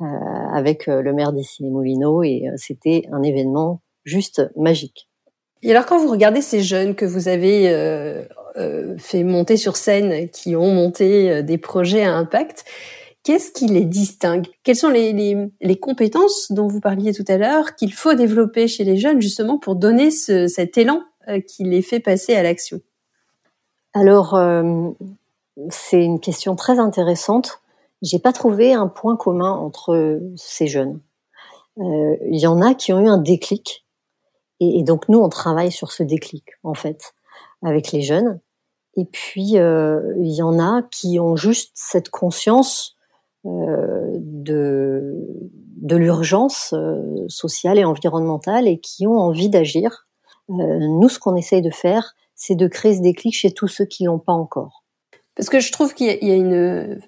euh, 0.00 0.04
avec 0.52 0.86
le 0.86 1.12
maire 1.12 1.32
les 1.32 1.68
Moulineaux 1.68 2.22
et 2.22 2.46
c'était 2.56 3.06
un 3.12 3.22
événement 3.22 3.82
juste 4.04 4.50
magique. 4.56 5.08
Et 5.62 5.70
alors 5.70 5.86
quand 5.86 5.98
vous 5.98 6.10
regardez 6.10 6.42
ces 6.42 6.62
jeunes 6.62 6.94
que 6.94 7.04
vous 7.04 7.28
avez 7.28 7.68
fait 8.98 9.24
monter 9.24 9.56
sur 9.56 9.76
scène, 9.76 10.28
qui 10.28 10.56
ont 10.56 10.72
monté 10.72 11.42
des 11.42 11.58
projets 11.58 12.04
à 12.04 12.14
impact, 12.14 12.64
qu'est-ce 13.24 13.50
qui 13.50 13.66
les 13.66 13.84
distingue? 13.84 14.46
Quelles 14.62 14.76
sont 14.76 14.90
les, 14.90 15.50
compétences 15.80 16.52
dont 16.52 16.68
vous 16.68 16.80
parliez 16.80 17.12
tout 17.12 17.24
à 17.26 17.36
l'heure 17.36 17.74
qu'il 17.74 17.92
faut 17.92 18.14
développer 18.14 18.68
chez 18.68 18.84
les 18.84 18.96
jeunes 18.96 19.20
justement 19.20 19.58
pour 19.58 19.74
donner 19.74 20.10
ce, 20.10 20.46
cet 20.46 20.78
élan 20.78 21.02
qui 21.48 21.64
les 21.64 21.82
fait 21.82 22.00
passer 22.00 22.34
à 22.36 22.42
l'action? 22.42 22.80
Alors, 23.94 24.34
euh, 24.34 24.90
c'est 25.70 26.02
une 26.02 26.20
question 26.20 26.56
très 26.56 26.78
intéressante. 26.78 27.62
J'ai 28.02 28.18
pas 28.18 28.32
trouvé 28.32 28.74
un 28.74 28.88
point 28.88 29.16
commun 29.16 29.52
entre 29.52 30.20
ces 30.36 30.66
jeunes. 30.66 31.00
Euh, 31.78 32.16
il 32.30 32.38
y 32.38 32.46
en 32.46 32.60
a 32.60 32.74
qui 32.74 32.92
ont 32.92 33.00
eu 33.00 33.08
un 33.08 33.18
déclic, 33.18 33.86
et, 34.60 34.82
donc 34.84 35.08
nous 35.08 35.18
on 35.18 35.28
travaille 35.28 35.72
sur 35.72 35.90
ce 35.90 36.04
déclic 36.04 36.44
en 36.62 36.74
fait 36.74 37.14
avec 37.62 37.92
les 37.92 38.02
jeunes. 38.02 38.40
Et 38.96 39.04
puis 39.04 39.58
euh, 39.58 40.00
il 40.20 40.32
y 40.32 40.42
en 40.42 40.60
a 40.60 40.82
qui 40.90 41.18
ont 41.18 41.34
juste 41.34 41.72
cette 41.74 42.10
conscience 42.10 42.96
de 43.44 45.14
de 45.84 45.96
l'urgence 45.96 46.74
sociale 47.28 47.78
et 47.78 47.84
environnementale 47.84 48.66
et 48.66 48.78
qui 48.78 49.06
ont 49.06 49.18
envie 49.18 49.50
d'agir. 49.50 50.06
nous, 50.48 51.08
ce 51.10 51.18
qu'on 51.18 51.36
essaye 51.36 51.60
de 51.60 51.70
faire, 51.70 52.14
c'est 52.34 52.54
de 52.54 52.66
créer 52.66 52.96
ce 52.96 53.02
déclic 53.02 53.34
chez 53.34 53.50
tous 53.50 53.68
ceux 53.68 53.84
qui 53.84 54.04
l'ont 54.04 54.18
pas 54.18 54.32
encore. 54.32 54.84
Parce 55.36 55.50
que 55.50 55.60
je 55.60 55.72
trouve 55.72 55.94
qu'il 55.94 56.06
y, 56.06 56.30
a 56.30 56.36
une, 56.36 57.00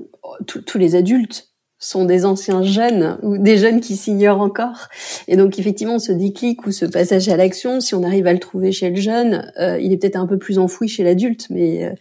tous 0.46 0.78
les 0.78 0.94
adultes 0.94 1.52
sont 1.78 2.06
des 2.06 2.24
anciens 2.24 2.62
jeunes 2.62 3.18
ou 3.22 3.36
des 3.36 3.58
jeunes 3.58 3.80
qui 3.80 3.96
s'ignorent 3.96 4.40
encore. 4.40 4.88
Et 5.28 5.36
donc 5.36 5.58
effectivement, 5.58 5.98
ce 5.98 6.10
déclic 6.10 6.66
ou 6.66 6.72
ce 6.72 6.86
passage 6.86 7.28
à 7.28 7.36
l'action, 7.36 7.80
si 7.80 7.94
on 7.94 8.02
arrive 8.02 8.26
à 8.26 8.32
le 8.32 8.38
trouver 8.38 8.72
chez 8.72 8.90
le 8.90 8.96
jeune, 8.96 9.52
euh, 9.60 9.78
il 9.78 9.92
est 9.92 9.98
peut-être 9.98 10.16
un 10.16 10.26
peu 10.26 10.38
plus 10.38 10.58
enfoui 10.58 10.88
chez 10.88 11.04
l'adulte, 11.04 11.46
mais 11.50 11.84
euh, 11.84 11.92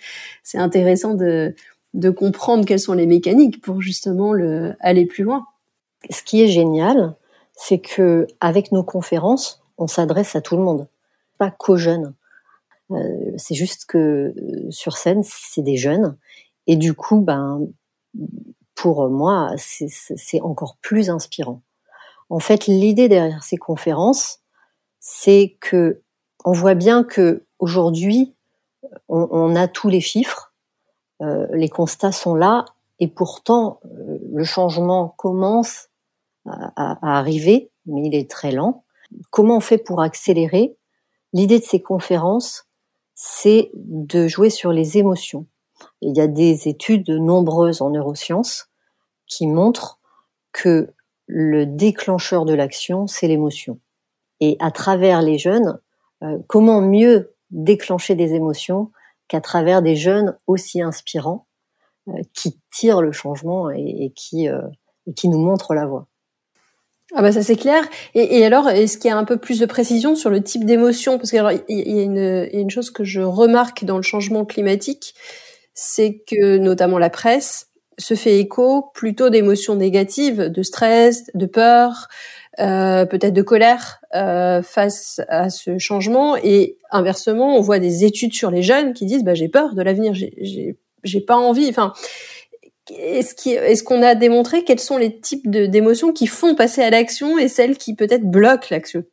c'est 0.44 0.58
intéressant 0.58 1.14
de, 1.14 1.54
de 1.96 2.10
comprendre 2.10 2.66
quelles 2.66 2.80
sont 2.80 2.94
les 2.94 3.08
mécaniques 3.08 3.62
pour 3.62 3.82
justement 3.82 4.34
le, 4.34 4.76
aller 4.82 5.06
plus 5.06 5.24
loin. 5.24 5.48
Ce 6.10 6.22
qui 6.22 6.42
est 6.44 6.48
génial, 6.48 7.16
c'est 7.54 7.80
que 7.80 8.28
avec 8.42 8.72
nos 8.74 8.84
conférences, 8.84 9.64
on 9.78 9.88
s'adresse 9.88 10.36
à 10.36 10.42
tout 10.42 10.58
le 10.58 10.64
monde, 10.64 10.88
pas 11.38 11.52
qu'aux 11.52 11.78
jeunes. 11.78 12.14
Euh, 12.92 13.32
c'est 13.38 13.56
juste 13.56 13.86
que 13.86 13.98
euh, 14.38 14.70
sur 14.70 14.98
scène, 14.98 15.22
c'est 15.24 15.62
des 15.62 15.78
jeunes. 15.78 16.18
Et 16.68 16.76
du 16.76 16.94
coup, 16.94 17.22
ben, 17.22 17.62
pour 18.76 19.10
moi, 19.10 19.54
c'est 19.58 20.42
encore 20.42 20.78
plus 20.82 21.10
inspirant. 21.10 21.62
En 22.30 22.40
fait, 22.40 22.68
l'idée 22.68 23.08
derrière 23.08 23.44
ces 23.44 23.58
conférences, 23.58 24.42
c'est 25.00 25.58
que 25.62 26.02
on 26.44 26.52
voit 26.52 26.76
bien 26.76 27.04
que 27.04 27.46
aujourd'hui, 27.58 28.34
on, 29.08 29.56
a 29.56 29.68
tous 29.68 29.90
les 29.90 30.02
chiffres, 30.02 30.45
euh, 31.22 31.48
les 31.54 31.70
constats 31.70 32.12
sont 32.12 32.36
là, 32.36 32.66
et 33.00 33.08
pourtant 33.08 33.80
euh, 33.86 34.18
le 34.34 34.44
changement 34.44 35.14
commence 35.18 35.90
à, 36.46 37.18
arriver, 37.18 37.72
mais 37.88 38.04
il 38.06 38.16
est 38.16 38.30
très 38.30 38.52
lent. 38.52 38.84
Comment 39.32 39.58
on 39.58 39.62
fait 39.62 39.80
pour 39.80 40.02
accélérer? 40.02 40.78
L'idée 41.34 41.60
de 41.60 41.64
ces 41.64 41.82
conférences, 41.82 42.68
c'est 43.16 43.72
de 43.74 44.28
jouer 44.28 44.52
sur 44.52 44.72
les 44.72 44.98
émotions. 44.98 45.48
Il 46.02 46.16
y 46.16 46.22
a 46.22 46.28
des 46.28 46.68
études 46.68 47.10
nombreuses 47.10 47.82
en 47.82 47.90
neurosciences 47.90 48.70
qui 49.26 49.48
montrent 49.48 50.00
que 50.52 50.94
le 51.26 51.66
déclencheur 51.66 52.46
de 52.46 52.54
l'action, 52.54 53.08
c'est 53.08 53.28
l'émotion. 53.28 53.80
Et 54.40 54.58
à 54.60 54.70
travers 54.70 55.22
les 55.22 55.40
jeunes, 55.40 55.80
euh, 56.24 56.38
comment 56.48 56.82
mieux 56.82 57.34
déclencher 57.50 58.16
des 58.16 58.34
émotions 58.34 58.92
qu'à 59.28 59.42
travers 59.42 59.82
des 59.82 59.96
jeunes 59.96 60.38
aussi 60.48 60.82
inspirants 60.82 61.48
euh, 62.08 62.14
qui 62.34 62.60
tirent 62.72 63.02
le 63.02 63.12
changement 63.12 63.70
et, 63.72 64.12
qui, 64.16 64.48
euh, 64.48 64.62
qui 65.16 65.30
nous 65.30 65.40
montrent 65.40 65.74
la 65.74 65.86
voie. 65.86 66.08
Ah 67.14 67.22
bah 67.22 67.32
ça 67.32 67.44
c'est 67.44 67.56
clair. 67.56 67.84
Et, 68.16 68.44
alors, 68.44 68.68
est-ce 68.68 68.98
qu'il 68.98 69.10
y 69.10 69.14
a 69.14 69.18
un 69.18 69.24
peu 69.24 69.38
plus 69.38 69.60
de 69.60 69.66
précision 69.66 70.16
sur 70.16 70.30
le 70.30 70.42
type 70.42 70.66
d'émotion? 70.66 71.18
Parce 71.18 71.30
qu'il 71.30 71.40
y, 71.40 71.42
a 71.42 72.60
une 72.60 72.70
chose 72.70 72.90
que 72.90 73.04
je 73.04 73.22
remarque 73.22 73.86
dans 73.86 73.98
le 73.98 74.04
changement 74.04 74.44
climatique, 74.44 75.14
c'est 75.76 76.24
que 76.28 76.58
notamment 76.58 76.98
la 76.98 77.12
presse 77.12 77.68
se 77.98 78.16
fait 78.16 78.40
écho 78.40 78.90
plutôt 78.94 79.30
d'émotions 79.30 79.76
négatives, 79.76 80.50
de 80.50 80.64
stress, 80.64 81.26
de 81.34 81.46
peur, 81.46 82.08
euh, 82.60 83.06
peut-être 83.06 83.34
de 83.34 83.42
colère 83.42 84.02
euh, 84.14 84.62
face 84.62 85.22
à 85.28 85.50
ce 85.50 85.78
changement. 85.78 86.36
Et 86.38 86.78
inversement, 86.92 87.58
on 87.58 87.62
voit 87.62 87.80
des 87.80 88.04
études 88.04 88.34
sur 88.34 88.52
les 88.52 88.64
jeunes 88.64 88.94
qui 88.94 89.06
disent 89.06 89.24
bah, 89.24 89.34
j'ai 89.34 89.50
peur 89.50 89.76
de 89.76 89.82
l'avenir, 89.82 90.14
j'ai 90.14 91.22
pas 91.22 91.38
envie. 91.38 91.68
Enfin, 91.70 91.94
est-ce 92.90 93.84
qu'on 93.84 94.02
a 94.02 94.16
démontré 94.16 94.64
quels 94.64 94.80
sont 94.80 94.98
les 94.98 95.20
types 95.20 95.50
d'émotions 95.50 96.14
qui 96.14 96.28
font 96.28 96.56
passer 96.56 96.82
à 96.82 96.90
l'action 96.90 97.38
et 97.38 97.48
celles 97.48 97.78
qui 97.78 97.96
peut-être 97.96 98.30
bloquent 98.30 98.68
l'action? 98.72 99.04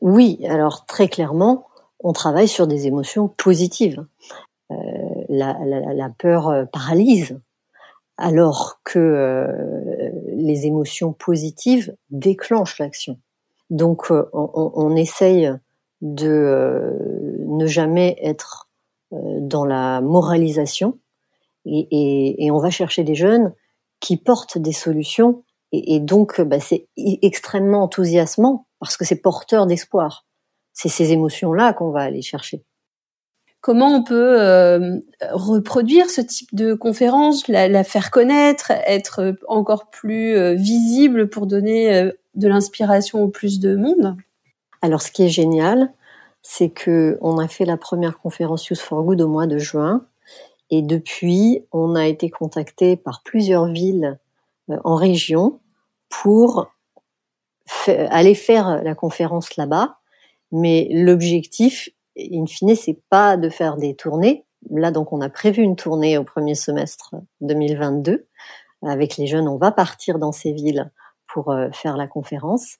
Oui, 0.00 0.40
alors 0.48 0.84
très 0.86 1.08
clairement, 1.08 1.66
on 2.00 2.12
travaille 2.12 2.48
sur 2.48 2.66
des 2.66 2.86
émotions 2.86 3.28
positives. 3.28 4.04
Euh, 4.70 4.74
la, 5.28 6.10
peur 6.18 6.48
euh, 6.48 6.64
paralyse, 6.64 7.38
alors 8.18 8.80
que 8.84 8.98
euh, 8.98 10.10
les 10.28 10.66
émotions 10.66 11.12
positives 11.12 11.94
déclenchent 12.10 12.78
l'action. 12.78 13.18
Donc 13.70 14.10
on, 14.10 14.28
on, 14.32 14.94
essaye 14.94 15.50
de 16.00 16.96
ne 17.46 17.66
jamais 17.66 18.16
être 18.22 18.68
dans 19.12 19.64
la 19.64 20.00
moralisation, 20.00 20.98
et, 21.64 21.88
et, 21.90 22.44
et, 22.44 22.50
on 22.52 22.58
va 22.58 22.70
chercher 22.70 23.02
des 23.02 23.16
jeunes 23.16 23.52
qui 23.98 24.16
portent 24.16 24.56
des 24.56 24.72
solutions 24.72 25.42
et, 25.72 25.96
et 25.96 26.00
donc 26.00 26.40
bah, 26.40 26.60
c'est 26.60 26.86
extrêmement 26.96 27.82
enthousiasmant 27.82 28.66
parce 28.78 28.96
que 28.96 29.04
c'est 29.04 29.20
porteur 29.20 29.66
d'espoir. 29.66 30.26
C'est 30.72 30.88
ces 30.88 31.12
émotions-là 31.12 31.72
qu'on 31.72 31.90
va 31.90 32.02
aller 32.02 32.22
chercher. 32.22 32.62
Comment 33.66 33.88
on 33.88 34.04
peut 34.04 34.40
euh, 34.40 35.00
reproduire 35.32 36.08
ce 36.08 36.20
type 36.20 36.54
de 36.54 36.74
conférence, 36.74 37.48
la, 37.48 37.82
faire 37.82 38.12
connaître, 38.12 38.70
être 38.86 39.34
encore 39.48 39.90
plus 39.90 40.36
euh, 40.36 40.54
visible 40.54 41.28
pour 41.28 41.48
donner 41.48 41.92
euh, 41.92 42.12
de 42.36 42.46
l'inspiration 42.46 43.24
au 43.24 43.26
plus 43.26 43.58
de 43.58 43.74
monde? 43.74 44.16
Alors, 44.82 45.02
ce 45.02 45.10
qui 45.10 45.24
est 45.24 45.28
génial, 45.28 45.92
c'est 46.42 46.68
que 46.68 47.18
on 47.20 47.38
a 47.38 47.48
fait 47.48 47.64
la 47.64 47.76
première 47.76 48.20
conférence 48.20 48.68
Youth 48.68 48.78
for 48.78 49.02
Good 49.02 49.20
au 49.20 49.26
mois 49.26 49.48
de 49.48 49.58
juin 49.58 50.06
et 50.70 50.80
depuis, 50.80 51.64
on 51.72 51.96
a 51.96 52.06
été 52.06 52.30
contacté 52.30 52.96
par 52.96 53.24
plusieurs 53.24 53.66
villes 53.66 54.16
en 54.84 54.94
région 54.94 55.58
pour 56.08 56.70
aller 57.88 58.36
faire 58.36 58.84
la 58.84 58.94
conférence 58.94 59.56
là-bas. 59.56 59.96
Mais 60.52 60.86
l'objectif, 60.92 61.90
in 62.18 62.46
fine, 62.46 62.74
c'est 62.74 63.00
pas 63.10 63.36
de 63.36 63.48
faire 63.48 63.76
des 63.76 63.94
tournées. 63.94 64.44
Là, 64.70 64.90
donc, 64.90 65.12
on 65.12 65.20
a 65.20 65.28
prévu 65.28 65.62
une 65.62 65.76
tournée 65.76 66.18
au 66.18 66.24
premier 66.24 66.54
semestre 66.54 67.14
2022. 67.40 68.26
Avec 68.82 69.16
les 69.16 69.26
jeunes, 69.26 69.48
on 69.48 69.56
va 69.56 69.72
partir 69.72 70.18
dans 70.18 70.32
ces 70.32 70.52
villes 70.52 70.90
pour 71.26 71.50
euh, 71.50 71.68
faire 71.72 71.96
la 71.96 72.06
conférence. 72.06 72.76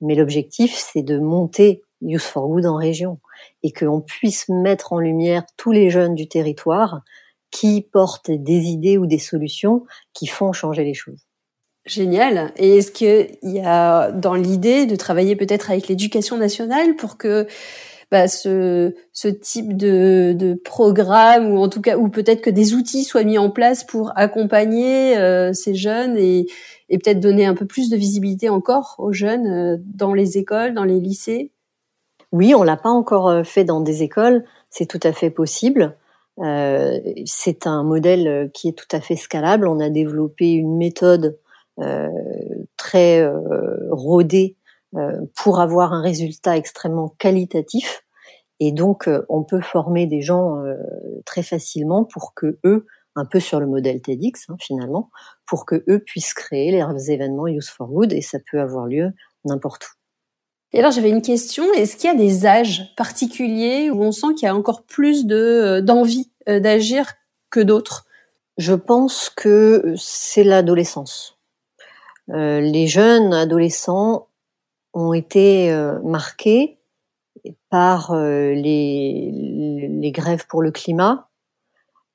Mais 0.00 0.14
l'objectif, 0.14 0.74
c'est 0.74 1.02
de 1.02 1.18
monter 1.18 1.82
Youth 2.00 2.22
for 2.22 2.48
Good 2.48 2.66
en 2.66 2.76
région 2.76 3.18
et 3.62 3.72
qu'on 3.72 4.00
puisse 4.00 4.48
mettre 4.48 4.92
en 4.92 4.98
lumière 4.98 5.44
tous 5.56 5.72
les 5.72 5.90
jeunes 5.90 6.14
du 6.14 6.28
territoire 6.28 7.02
qui 7.50 7.82
portent 7.82 8.30
des 8.30 8.66
idées 8.66 8.96
ou 8.96 9.06
des 9.06 9.18
solutions 9.18 9.84
qui 10.14 10.26
font 10.26 10.52
changer 10.52 10.84
les 10.84 10.94
choses. 10.94 11.26
Génial. 11.86 12.52
Et 12.56 12.78
est-ce 12.78 12.92
qu'il 12.92 13.36
y 13.42 13.60
a 13.60 14.12
dans 14.12 14.34
l'idée 14.34 14.86
de 14.86 14.96
travailler 14.96 15.34
peut-être 15.34 15.70
avec 15.70 15.88
l'éducation 15.88 16.36
nationale 16.36 16.94
pour 16.96 17.16
que 17.16 17.46
bah, 18.10 18.28
ce, 18.28 18.94
ce 19.12 19.28
type 19.28 19.76
de, 19.76 20.32
de 20.36 20.54
programme 20.54 21.52
ou 21.52 21.58
en 21.58 21.68
tout 21.68 21.80
cas 21.80 21.96
ou 21.96 22.08
peut-être 22.08 22.40
que 22.40 22.50
des 22.50 22.74
outils 22.74 23.04
soient 23.04 23.24
mis 23.24 23.38
en 23.38 23.50
place 23.50 23.84
pour 23.84 24.12
accompagner 24.16 25.16
euh, 25.16 25.52
ces 25.52 25.74
jeunes 25.74 26.16
et, 26.16 26.46
et 26.88 26.98
peut-être 26.98 27.20
donner 27.20 27.46
un 27.46 27.54
peu 27.54 27.66
plus 27.66 27.88
de 27.88 27.96
visibilité 27.96 28.48
encore 28.48 28.96
aux 28.98 29.12
jeunes 29.12 29.46
euh, 29.46 29.76
dans 29.94 30.12
les 30.12 30.38
écoles, 30.38 30.74
dans 30.74 30.84
les 30.84 31.00
lycées? 31.00 31.52
Oui, 32.32 32.54
on 32.54 32.62
l'a 32.62 32.76
pas 32.76 32.90
encore 32.90 33.28
euh, 33.28 33.42
fait 33.44 33.64
dans 33.64 33.80
des 33.80 34.02
écoles, 34.02 34.44
c'est 34.70 34.86
tout 34.86 35.00
à 35.02 35.12
fait 35.12 35.30
possible. 35.30 35.96
Euh, 36.38 36.98
c'est 37.26 37.66
un 37.66 37.82
modèle 37.82 38.50
qui 38.54 38.68
est 38.68 38.72
tout 38.72 38.88
à 38.92 39.00
fait 39.00 39.16
scalable. 39.16 39.68
On 39.68 39.78
a 39.78 39.90
développé 39.90 40.52
une 40.52 40.76
méthode 40.76 41.38
euh, 41.80 42.08
très 42.76 43.26
rodée 43.90 44.56
euh, 44.56 44.59
pour 45.36 45.60
avoir 45.60 45.92
un 45.92 46.02
résultat 46.02 46.56
extrêmement 46.56 47.14
qualitatif. 47.18 48.02
Et 48.60 48.72
donc, 48.72 49.08
euh, 49.08 49.24
on 49.28 49.42
peut 49.42 49.62
former 49.62 50.06
des 50.06 50.20
gens 50.20 50.62
euh, 50.64 50.76
très 51.24 51.42
facilement 51.42 52.04
pour 52.04 52.34
que 52.34 52.58
eux, 52.64 52.86
un 53.16 53.24
peu 53.24 53.40
sur 53.40 53.58
le 53.58 53.66
modèle 53.66 54.02
TEDx 54.02 54.48
hein, 54.48 54.56
finalement, 54.60 55.10
pour 55.46 55.64
que 55.64 55.82
eux 55.88 55.98
puissent 55.98 56.34
créer 56.34 56.70
leurs 56.70 57.10
événements 57.10 57.48
Use 57.48 57.68
for 57.68 57.88
Good 57.88 58.12
et 58.12 58.20
ça 58.20 58.38
peut 58.50 58.60
avoir 58.60 58.86
lieu 58.86 59.10
n'importe 59.44 59.86
où. 59.86 59.90
Et 60.72 60.78
alors 60.78 60.92
j'avais 60.92 61.10
une 61.10 61.22
question, 61.22 61.64
est-ce 61.72 61.96
qu'il 61.96 62.08
y 62.08 62.12
a 62.12 62.16
des 62.16 62.46
âges 62.46 62.94
particuliers 62.96 63.90
où 63.90 64.04
on 64.04 64.12
sent 64.12 64.34
qu'il 64.36 64.46
y 64.46 64.48
a 64.48 64.54
encore 64.54 64.84
plus 64.84 65.26
de 65.26 65.80
d'envie 65.80 66.30
d'agir 66.46 67.14
que 67.50 67.58
d'autres? 67.58 68.06
Je 68.56 68.74
pense 68.74 69.30
que 69.30 69.94
c'est 69.96 70.44
l'adolescence. 70.44 71.40
Euh, 72.28 72.60
les 72.60 72.86
jeunes 72.86 73.34
adolescents 73.34 74.28
ont 74.92 75.12
été 75.12 75.72
euh, 75.72 75.98
marqués 76.02 76.78
par 77.68 78.12
euh, 78.12 78.52
les, 78.52 80.10
grèves 80.12 80.46
pour 80.48 80.62
le 80.62 80.70
climat. 80.70 81.28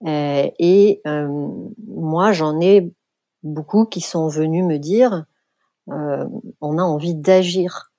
Euh, 0.05 0.49
et 0.59 1.01
moi, 1.87 2.33
j'en 2.33 2.59
ai 2.59 2.93
beaucoup 3.43 3.85
qui 3.85 4.01
sont 4.01 4.27
venus 4.27 4.65
me 4.65 4.77
dire, 4.77 5.25
on 5.87 6.77
a 6.77 6.83
envie 6.83 7.15
d'agir. 7.15 7.91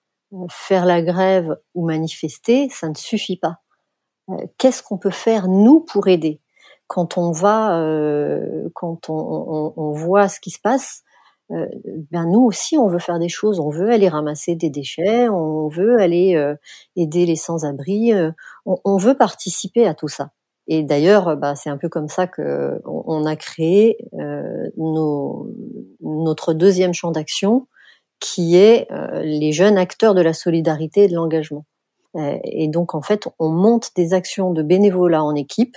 Faire 0.51 0.85
la 0.85 1.03
grève 1.03 1.57
ou 1.75 1.87
manifester, 1.87 2.69
ça 2.69 2.89
ne 2.89 2.95
suffit 2.95 3.39
pas. 3.39 3.61
Qu'est-ce 4.59 4.83
qu'on 4.83 4.99
peut 4.99 5.11
faire 5.11 5.49
nous 5.49 5.81
pour 5.81 6.09
aider? 6.09 6.43
Quand 6.89 7.17
on 7.17 7.31
va, 7.31 7.81
quand 8.75 9.09
on, 9.09 9.93
voit 9.93 10.29
ce 10.29 10.41
qui 10.41 10.51
se 10.51 10.61
passe, 10.61 11.05
euh, 11.53 11.67
ben 12.11 12.27
nous 12.27 12.41
aussi 12.41 12.77
on 12.77 12.89
veut 12.89 12.99
faire 12.99 13.21
des 13.21 13.29
choses, 13.29 13.61
on 13.61 13.71
veut 13.71 13.91
aller 13.91 14.09
ramasser 14.09 14.57
des 14.57 14.71
déchets, 14.71 15.29
on 15.29 15.69
veut 15.69 16.01
aller 16.01 16.35
euh, 16.35 16.57
aider 16.97 17.25
les 17.25 17.37
sans-abri, 17.37 18.13
euh, 18.13 18.33
on, 18.65 18.97
veut 18.97 19.17
participer 19.17 19.87
à 19.87 19.95
tout 19.95 20.09
ça. 20.09 20.33
Et 20.67 20.83
d'ailleurs, 20.83 21.37
bah, 21.37 21.55
c'est 21.55 21.71
un 21.71 21.77
peu 21.77 21.89
comme 21.89 22.09
ça 22.09 22.27
que 22.27 22.83
on, 22.85 23.25
a 23.25 23.37
créé 23.37 23.99
nos, 24.77 25.49
notre 26.01 26.53
deuxième 26.55 26.93
champ 26.93 27.13
d'action, 27.13 27.69
qui 28.19 28.57
est 28.57 28.89
les 29.23 29.53
jeunes 29.53 29.79
acteurs 29.79 30.15
de 30.15 30.23
la 30.23 30.33
solidarité 30.33 31.05
et 31.05 31.09
de 31.09 31.15
l'engagement. 31.15 31.65
et 32.17 32.67
donc 32.67 32.97
en 32.97 33.03
fait, 33.03 33.29
on 33.39 33.49
monte 33.49 33.91
des 33.95 34.13
actions 34.13 34.53
de 34.53 34.63
bénévolat 34.65 35.23
en 35.23 35.37
équipe. 35.37 35.77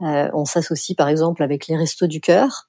on 0.00 0.44
s'associe 0.44 0.96
par 0.96 1.08
exemple 1.08 1.44
avec 1.44 1.68
les 1.68 1.76
Restos 1.76 2.08
du 2.08 2.20
Cœur, 2.20 2.68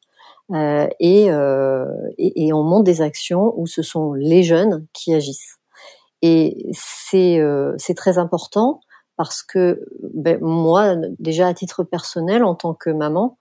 euh, 0.53 0.88
euh, 1.01 1.86
et, 2.17 2.48
et, 2.48 2.53
on 2.53 2.63
monte 2.63 2.84
des 2.84 3.01
actions 3.01 3.53
où 3.58 3.67
ce 3.67 3.81
sont 3.81 4.13
les 4.13 4.43
jeunes 4.43 4.86
qui 4.93 5.13
agissent. 5.13 5.58
Et 6.22 6.70
c'est 6.74 7.39
euh, 7.39 7.75
très 7.96 8.17
important 8.17 8.81
parce 9.17 9.43
que 9.43 9.86
ben, 10.13 10.39
moi, 10.41 10.96
déjà 11.20 11.48
à 11.48 11.53
titre 11.53 11.84
personnel, 11.84 12.43
en 12.43 12.55
tant 12.55 12.74
que 12.74 12.89
maman, 12.89 13.38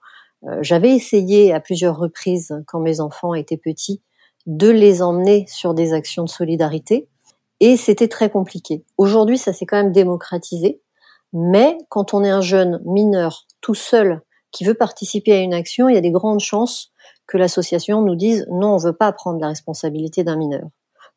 j'avais 0.61 0.89
essayé 0.89 1.53
à 1.53 1.59
plusieurs 1.59 1.97
reprises, 1.97 2.63
quand 2.65 2.79
mes 2.79 2.99
enfants 2.99 3.35
étaient 3.35 3.57
petits, 3.57 4.01
de 4.47 4.69
les 4.69 5.03
emmener 5.03 5.45
sur 5.47 5.75
des 5.75 5.93
actions 5.93 6.23
de 6.23 6.29
solidarité. 6.29 7.07
Et 7.59 7.77
c'était 7.77 8.07
très 8.07 8.31
compliqué. 8.31 8.83
Aujourd'hui, 8.97 9.37
ça 9.37 9.53
s'est 9.53 9.67
quand 9.67 9.77
même 9.77 9.91
démocratisé. 9.91 10.81
Mais 11.33 11.77
quand 11.89 12.13
on 12.13 12.23
est 12.23 12.29
un 12.29 12.41
jeune 12.41 12.81
mineur 12.85 13.45
tout 13.61 13.75
seul 13.75 14.21
qui 14.51 14.63
veut 14.63 14.73
participer 14.73 15.33
à 15.33 15.39
une 15.39 15.53
action, 15.53 15.89
il 15.89 15.95
y 15.95 15.97
a 15.97 16.01
des 16.01 16.11
grandes 16.11 16.39
chances 16.39 16.91
que 17.27 17.37
l'association 17.37 18.01
nous 18.01 18.15
dise 18.15 18.45
non, 18.51 18.75
on 18.75 18.77
veut 18.77 18.93
pas 18.93 19.11
prendre 19.11 19.39
la 19.39 19.47
responsabilité 19.47 20.23
d'un 20.23 20.35
mineur. 20.35 20.67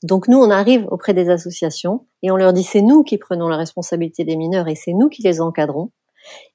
Donc 0.03 0.29
nous, 0.29 0.39
on 0.39 0.51
arrive 0.51 0.87
auprès 0.91 1.15
des 1.15 1.31
associations 1.31 2.07
et 2.23 2.31
on 2.31 2.37
leur 2.37 2.53
dit 2.53 2.63
c'est 2.63 2.83
nous 2.83 3.03
qui 3.03 3.19
prenons 3.19 3.49
la 3.49 3.57
responsabilité 3.57 4.25
des 4.25 4.37
mineurs 4.37 4.69
et 4.69 4.75
c'est 4.75 4.93
nous 4.93 5.09
qui 5.09 5.23
les 5.23 5.41
encadrons. 5.41 5.91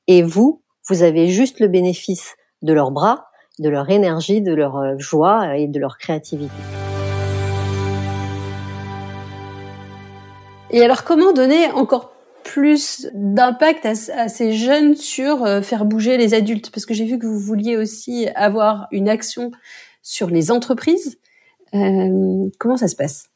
Et 0.08 0.24
vous, 0.24 0.64
vous 0.88 1.04
avez 1.04 1.28
juste 1.28 1.60
le 1.60 1.68
bénéfice 1.68 2.36
de 2.62 2.74
leurs 2.74 2.92
bras, 2.92 3.26
de 3.60 3.70
leur 3.70 3.90
énergie, 3.90 4.42
de 4.42 4.54
leur 4.54 4.78
euh, 4.78 4.96
joie 4.98 5.58
et 5.58 5.68
de 5.68 5.80
leur 5.80 5.98
créativité. 5.98 6.54
Et 10.72 10.84
alors 10.84 11.04
comment 11.04 11.34
donner 11.34 11.72
encore 11.72 12.12
plus 12.50 13.08
d'impact 13.14 13.86
à, 13.86 14.28
ces 14.28 14.54
jeunes 14.54 14.96
sur 14.96 15.46
euh, 15.46 15.62
faire 15.62 15.86
bouger 15.86 16.18
les 16.18 16.34
adultes 16.34 16.72
Parce 16.72 16.88
que 16.88 16.96
j'ai 16.96 17.06
vu 17.06 17.20
que 17.20 17.28
vous 17.28 17.38
vouliez 17.38 17.78
aussi 17.78 18.28
avoir 18.30 18.88
une 18.92 19.08
action 19.08 19.52
sur 20.02 20.32
les 20.32 20.50
entreprises. 20.50 21.20
Euh, 21.76 22.50
comment 22.58 22.76
ça 22.76 22.88
se 22.88 22.96
passe? 22.96 23.30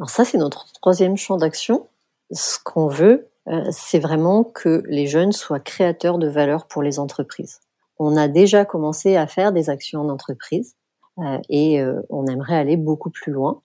Alors 0.00 0.10
ça, 0.10 0.24
c'est 0.24 0.38
notre 0.38 0.72
troisième 0.72 1.16
champ 1.16 1.36
d'action. 1.36 1.86
Ce 2.32 2.58
qu'on 2.64 2.88
veut, 2.88 3.28
euh, 3.46 3.64
c'est 3.70 4.00
vraiment 4.00 4.42
que 4.42 4.82
les 4.88 5.06
jeunes 5.06 5.32
soient 5.32 5.60
créateurs 5.60 6.18
de 6.18 6.26
valeur 6.26 6.66
pour 6.66 6.82
les 6.82 6.98
entreprises. 6.98 7.60
On 8.00 8.16
a 8.16 8.26
déjà 8.26 8.64
commencé 8.64 9.14
à 9.14 9.28
faire 9.28 9.52
des 9.52 9.70
actions 9.70 10.00
en 10.00 10.08
entreprise 10.08 10.74
et 11.48 11.82
on 12.10 12.28
aimerait 12.28 12.54
aller 12.54 12.76
beaucoup 12.76 13.10
plus 13.10 13.32
loin. 13.32 13.60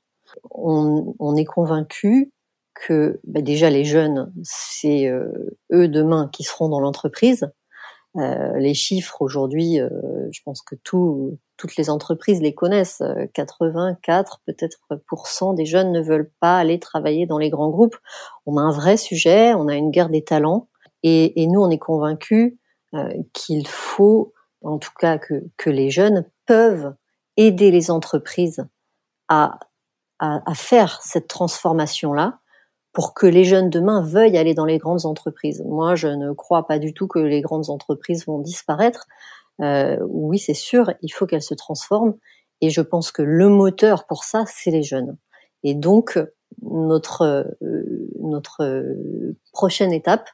On, 0.50 1.14
on 1.20 1.36
est 1.36 1.46
convaincu 1.46 2.32
que 2.74 3.20
bah, 3.24 3.42
déjà 3.42 3.70
les 3.70 3.86
jeunes, 3.86 4.32
c'est 4.44 5.08
euh, 5.08 5.58
eux 5.72 5.88
demain 5.88 6.30
qui 6.32 6.44
seront 6.44 6.70
dans 6.70 6.80
l'entreprise. 6.80 7.52
Euh, 8.18 8.58
les 8.58 8.74
chiffres 8.74 9.22
aujourd'hui, 9.22 9.80
euh, 9.80 9.90
je 10.32 10.42
pense 10.46 10.62
que 10.62 10.76
tout, 10.84 11.40
toutes 11.58 11.76
les 11.78 11.90
entreprises 11.90 12.42
les 12.42 12.54
connaissent. 12.54 13.02
84 13.34 14.42
peut-être 14.46 14.80
des 15.56 15.66
jeunes 15.66 15.92
ne 15.92 16.02
veulent 16.02 16.32
pas 16.40 16.58
aller 16.58 16.80
travailler 16.80 17.26
dans 17.26 17.40
les 17.40 17.50
grands 17.50 17.70
groupes. 17.70 17.98
On 18.46 18.58
a 18.58 18.62
un 18.62 18.72
vrai 18.72 18.98
sujet, 18.98 19.54
on 19.54 19.68
a 19.68 19.76
une 19.76 19.92
guerre 19.92 20.10
des 20.10 20.24
talents, 20.24 20.70
et, 21.02 21.42
et 21.42 21.48
nous 21.48 21.62
on 21.62 21.70
est 21.70 21.80
convaincus 21.80 22.58
qu'il 23.34 23.68
faut, 23.68 24.34
en 24.62 24.78
tout 24.78 24.92
cas 25.00 25.18
que, 25.18 25.46
que 25.58 25.72
les 25.72 25.90
jeunes 25.90 26.30
peuvent 26.46 26.94
aider 27.38 27.72
les 27.72 27.90
entreprises 27.90 28.64
à, 29.28 29.58
à, 30.20 30.48
à 30.48 30.54
faire 30.54 31.02
cette 31.02 31.28
transformation 31.28 32.14
là 32.14 32.40
pour 32.94 33.14
que 33.14 33.26
les 33.26 33.44
jeunes 33.44 33.70
demain 33.70 34.02
veuillent 34.02 34.38
aller 34.38 34.54
dans 34.54 34.66
les 34.66 34.78
grandes 34.78 35.06
entreprises. 35.06 35.64
Moi, 35.68 35.96
je 35.96 36.08
ne 36.08 36.32
crois 36.32 36.68
pas 36.68 36.80
du 36.80 36.94
tout 36.94 37.08
que 37.08 37.20
les 37.20 37.42
grandes 37.42 37.70
entreprises 37.70 38.26
vont 38.26 38.40
disparaître. 38.40 39.08
Euh, 39.62 39.98
oui, 40.08 40.40
c'est 40.40 40.54
sûr, 40.54 40.92
il 41.02 41.10
faut 41.10 41.26
qu'elles 41.26 41.42
se 41.42 41.56
transforment. 41.56 42.14
Et 42.62 42.70
je 42.70 42.82
pense 42.82 43.12
que 43.12 43.22
le 43.22 43.50
moteur 43.50 44.06
pour 44.06 44.24
ça, 44.24 44.46
c'est 44.48 44.72
les 44.72 44.84
jeunes. 44.84 45.18
Et 45.64 45.74
donc, 45.74 46.20
notre 46.62 47.24
euh, 47.62 48.10
notre 48.20 48.96
prochaine 49.52 49.92
étape, 49.92 50.30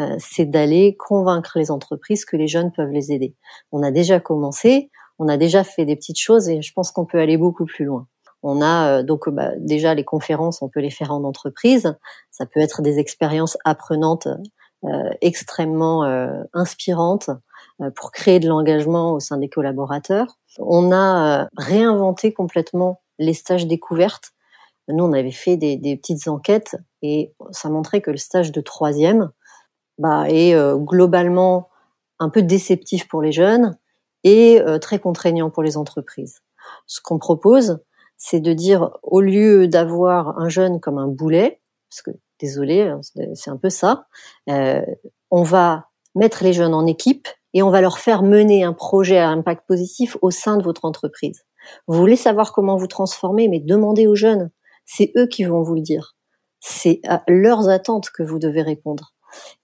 euh, 0.00 0.16
c'est 0.18 0.46
d'aller 0.46 0.96
convaincre 0.96 1.58
les 1.58 1.70
entreprises 1.70 2.24
que 2.24 2.36
les 2.36 2.48
jeunes 2.48 2.72
peuvent 2.72 2.90
les 2.90 3.12
aider. 3.12 3.34
On 3.72 3.82
a 3.82 3.90
déjà 3.90 4.20
commencé, 4.20 4.90
on 5.18 5.28
a 5.28 5.36
déjà 5.36 5.64
fait 5.64 5.84
des 5.84 5.96
petites 5.96 6.18
choses, 6.18 6.48
et 6.48 6.62
je 6.62 6.72
pense 6.72 6.90
qu'on 6.90 7.06
peut 7.06 7.18
aller 7.18 7.36
beaucoup 7.36 7.66
plus 7.66 7.84
loin. 7.84 8.06
On 8.42 8.62
a 8.62 9.00
euh, 9.00 9.02
donc 9.02 9.28
bah, 9.28 9.52
déjà 9.58 9.94
les 9.94 10.04
conférences, 10.04 10.62
on 10.62 10.68
peut 10.68 10.80
les 10.80 10.90
faire 10.90 11.12
en 11.12 11.24
entreprise. 11.24 11.96
Ça 12.30 12.46
peut 12.46 12.60
être 12.60 12.82
des 12.82 12.98
expériences 12.98 13.58
apprenantes 13.64 14.28
euh, 14.84 15.10
extrêmement 15.20 16.04
euh, 16.04 16.42
inspirantes 16.52 17.30
pour 17.96 18.12
créer 18.12 18.40
de 18.40 18.48
l'engagement 18.48 19.12
au 19.12 19.20
sein 19.20 19.38
des 19.38 19.48
collaborateurs. 19.48 20.38
On 20.58 20.92
a 20.92 21.48
réinventé 21.56 22.32
complètement 22.32 23.00
les 23.18 23.32
stages 23.32 23.66
découvertes. 23.66 24.32
Nous, 24.88 25.02
on 25.02 25.14
avait 25.14 25.30
fait 25.30 25.56
des, 25.56 25.96
petites 25.96 26.28
enquêtes 26.28 26.76
et 27.00 27.32
ça 27.52 27.70
montrait 27.70 28.02
que 28.02 28.10
le 28.10 28.18
stage 28.18 28.52
de 28.52 28.60
troisième 28.60 29.30
bah, 29.96 30.24
est 30.28 30.54
globalement 30.76 31.70
un 32.18 32.28
peu 32.28 32.42
déceptif 32.42 33.08
pour 33.08 33.22
les 33.22 33.32
jeunes 33.32 33.78
et 34.24 34.60
très 34.82 34.98
contraignant 34.98 35.48
pour 35.48 35.62
les 35.62 35.78
entreprises. 35.78 36.42
Ce 36.86 37.00
qu'on 37.00 37.18
propose, 37.18 37.78
c'est 38.22 38.40
de 38.40 38.52
dire 38.52 38.98
au 39.02 39.22
lieu 39.22 39.66
d'avoir 39.66 40.38
un 40.38 40.50
jeune 40.50 40.78
comme 40.78 40.98
un 40.98 41.08
boulet, 41.08 41.62
parce 41.88 42.02
que 42.02 42.10
désolé, 42.38 42.82
hein, 42.82 43.00
c'est 43.34 43.50
un 43.50 43.56
peu 43.56 43.70
ça, 43.70 44.06
euh, 44.50 44.82
on 45.30 45.42
va 45.42 45.88
mettre 46.14 46.44
les 46.44 46.52
jeunes 46.52 46.74
en 46.74 46.86
équipe 46.86 47.28
et 47.54 47.62
on 47.62 47.70
va 47.70 47.80
leur 47.80 47.98
faire 47.98 48.22
mener 48.22 48.62
un 48.62 48.74
projet 48.74 49.18
à 49.18 49.30
impact 49.30 49.66
positif 49.66 50.18
au 50.20 50.30
sein 50.30 50.58
de 50.58 50.62
votre 50.62 50.84
entreprise. 50.84 51.44
Vous 51.86 51.96
voulez 51.96 52.16
savoir 52.16 52.52
comment 52.52 52.76
vous 52.76 52.86
transformer, 52.86 53.48
mais 53.48 53.58
demandez 53.58 54.06
aux 54.06 54.14
jeunes. 54.14 54.50
C'est 54.84 55.12
eux 55.16 55.26
qui 55.26 55.44
vont 55.44 55.62
vous 55.62 55.74
le 55.74 55.80
dire. 55.80 56.14
c'est 56.60 57.00
à 57.08 57.22
leurs 57.26 57.70
attentes 57.70 58.10
que 58.10 58.22
vous 58.22 58.38
devez 58.38 58.60
répondre. 58.60 59.14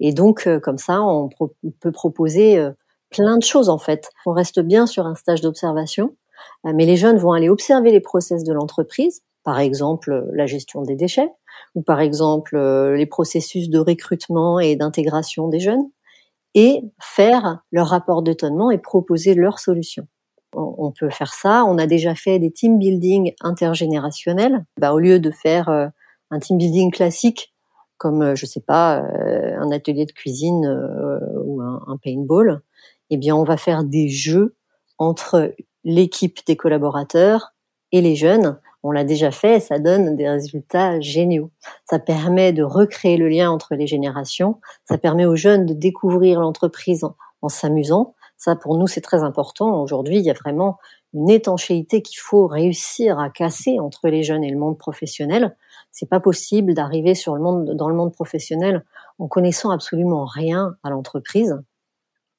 Et 0.01 0.14
donc, 0.14 0.47
euh, 0.47 0.61
comme 0.61 0.79
ça, 0.79 1.03
on, 1.03 1.29
peut 1.29 1.92
proposer 1.92 2.59
euh, 2.59 2.73
plein 3.11 3.37
de 3.37 3.42
choses 3.42 3.69
en 3.69 3.77
fait. 3.77 4.09
On 4.25 4.33
reste 4.33 4.61
bien 4.61 4.87
sur 4.87 5.07
un 5.07 5.14
stage 5.14 5.42
d'observation, 5.42 6.16
mais 6.64 6.87
les 6.87 6.96
jeunes 6.96 7.18
vont 7.18 7.32
aller 7.32 7.48
observer 7.48 7.92
les 7.92 8.00
process 8.00 8.44
de 8.44 8.52
l'entreprise, 8.52 9.22
par 9.44 9.61
exemple 9.61 10.26
la 10.32 10.46
gestion 10.46 10.82
des 10.82 10.96
déchets, 10.96 11.30
ou 11.74 11.82
par 11.82 12.00
exemple 12.00 12.59
les 12.59 13.06
processus 13.06 13.70
de 13.70 13.78
recrutement 13.78 14.59
et 14.59 14.76
d'intégration 14.76 15.48
des 15.48 15.61
jeunes, 15.61 15.85
et 16.54 16.82
faire 17.00 17.61
leur 17.70 17.88
rapport 17.88 18.22
d'étonnement 18.22 18.70
et 18.70 18.78
proposer 18.78 19.35
leurs 19.35 19.59
solutions. 19.59 20.06
On 20.54 20.90
peut 20.90 21.11
faire 21.11 21.35
ça. 21.35 21.64
On 21.66 21.76
a 21.76 21.87
déjà 21.87 22.14
fait 22.14 22.38
des 22.38 22.50
team 22.50 22.78
building 22.78 23.35
intergénérationnels. 23.42 24.64
Bah, 24.80 24.94
au 24.94 24.98
lieu 24.98 25.20
de 25.20 25.30
faire 25.30 25.68
un 25.68 26.38
team 26.38 26.56
building 26.56 26.90
classique 26.90 27.52
comme 27.98 28.22
euh, 28.22 28.35
je 28.35 28.46
sais 28.46 28.61
pas 28.61 29.00
euh, 29.00 29.56
un 29.59 29.70
atelier 29.70 30.06
de 30.06 30.12
cuisine 30.12 30.66
euh, 30.66 31.18
ou 31.44 31.61
un, 31.61 31.82
un, 31.87 31.96
paintball, 31.96 32.62
eh 33.11 33.16
bien 33.16 33.35
on 33.35 33.44
va 33.44 33.56
faire 33.56 33.85
des 33.85 34.09
jeux 34.09 34.56
entre 34.98 35.54
l'équipe 35.87 36.44
des 36.46 36.57
collaborateurs 36.57 37.55
et 37.92 38.03
les 38.03 38.16
jeunes. 38.16 38.59
On 38.83 38.90
l'a 38.90 39.05
déjà 39.05 39.31
fait, 39.31 39.61
ça 39.61 39.79
donne 39.79 40.16
des 40.16 40.29
résultats 40.29 41.01
géniaux. 41.01 41.51
Ça 41.88 41.99
permet 41.99 42.53
de 42.53 42.62
recréer 42.62 43.16
le 43.16 43.29
lien 43.29 43.51
entre 43.51 43.75
les 43.75 43.87
générations. 43.87 44.61
Ça 44.85 44.99
permet 44.99 45.25
aux 45.25 45.37
jeunes 45.37 45.64
de 45.64 45.72
découvrir 45.72 46.40
l'entreprise 46.40 47.05
en, 47.40 47.49
s'amusant. 47.49 48.14
Ça, 48.37 48.57
pour 48.57 48.77
nous, 48.77 48.88
c'est 48.88 49.01
très 49.01 49.22
important. 49.22 49.81
Aujourd'hui, 49.81 50.18
il 50.18 50.25
y 50.25 50.31
a 50.31 50.35
vraiment 50.35 50.79
une 51.14 51.31
étanchéité 51.31 52.03
qu'il 52.03 52.18
faut 52.18 52.49
réussir 52.49 53.18
à 53.18 53.31
casser 53.31 53.79
entre 53.79 54.09
les 54.09 54.25
jeunes 54.25 54.44
et 54.44 54.51
le 54.51 54.59
monde 54.59 54.77
professionnel. 54.77 55.57
C'est 55.92 56.09
pas 56.09 56.20
possible 56.20 56.75
d'arriver 56.75 57.14
sur 57.14 57.37
le 57.37 57.42
monde, 57.42 57.70
dans 57.75 57.88
le 57.88 57.94
monde 57.94 58.12
professionnel 58.12 58.85
en 59.18 59.29
connaissant 59.29 59.70
absolument 59.70 60.27
rien 60.27 60.77
à 60.83 60.90
l'entreprise. 60.90 61.57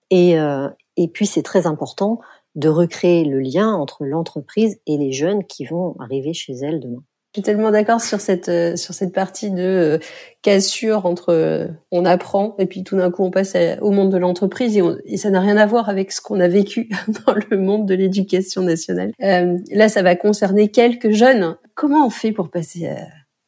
Et, 0.09 0.39
euh, 0.39 0.69
et 0.97 1.07
puis 1.07 1.25
c'est 1.25 1.43
très 1.43 1.65
important 1.65 2.19
de 2.57 2.69
recréer 2.69 3.23
le 3.23 3.39
lien 3.39 3.71
entre 3.71 4.03
l'entreprise 4.03 4.79
et 4.85 4.97
les 4.97 5.13
jeunes 5.13 5.45
qui 5.45 5.63
vont 5.63 5.95
arriver 5.99 6.33
chez 6.33 6.53
elle 6.53 6.81
demain. 6.81 7.03
Je 7.33 7.41
suis 7.41 7.43
tellement 7.43 7.69
d'accord 7.69 8.01
sur 8.01 8.19
cette 8.19 8.49
euh, 8.49 8.75
sur 8.75 8.95
cette 8.95 9.13
partie 9.13 9.51
de 9.51 9.61
euh, 9.61 9.99
cassure 10.41 11.05
entre 11.05 11.29
euh, 11.29 11.67
on 11.91 12.03
apprend 12.03 12.55
et 12.57 12.65
puis 12.65 12.83
tout 12.83 12.97
d'un 12.97 13.11
coup 13.11 13.23
on 13.23 13.29
passe 13.29 13.55
au 13.81 13.91
monde 13.91 14.11
de 14.11 14.17
l'entreprise 14.17 14.75
et, 14.75 14.81
et, 15.05 15.17
ça 15.17 15.29
n'a 15.29 15.41
rien 15.41 15.57
à 15.57 15.67
voir 15.67 15.87
avec 15.87 16.11
ce 16.11 16.19
qu'on 16.19 16.39
a 16.39 16.47
vécu 16.47 16.89
dans 17.27 17.35
le 17.35 17.57
monde 17.57 17.85
de 17.85 17.93
l'éducation 17.93 18.63
nationale. 18.63 19.11
là, 19.19 19.89
ça 19.89 20.01
va 20.01 20.15
concerner 20.15 20.69
quelques 20.69 21.11
jeunes. 21.11 21.57
Comment 21.75 22.07
on 22.07 22.09
fait 22.09 22.31
pour 22.31 22.49
passer 22.49 22.87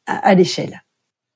à, 0.06 0.14
à, 0.14 0.34
l'échelle? 0.34 0.82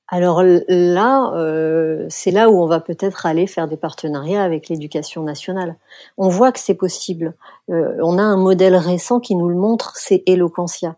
Alors 0.07 0.43
là, 0.43 1.33
euh, 1.33 2.05
c'est 2.09 2.29
là 2.29 2.49
où 2.51 2.61
on 2.61 2.67
va 2.67 2.79
peut-être 2.79 3.25
aller 3.25 3.47
faire 3.47 3.67
des 3.67 3.77
partenariats 3.77 4.43
avec 4.43 4.69
l'éducation 4.69 5.23
nationale. 5.23 5.77
On 6.17 6.29
voit 6.29 6.51
que 6.51 6.59
c'est 6.59 6.75
possible. 6.75 7.33
Euh, 7.71 7.97
on 8.03 8.19
a 8.19 8.21
un 8.21 8.37
modèle 8.37 8.75
récent 8.75 9.19
qui 9.19 9.35
nous 9.35 9.49
le 9.49 9.55
montre, 9.55 9.93
c'est 9.95 10.21
Eloquentia. 10.27 10.97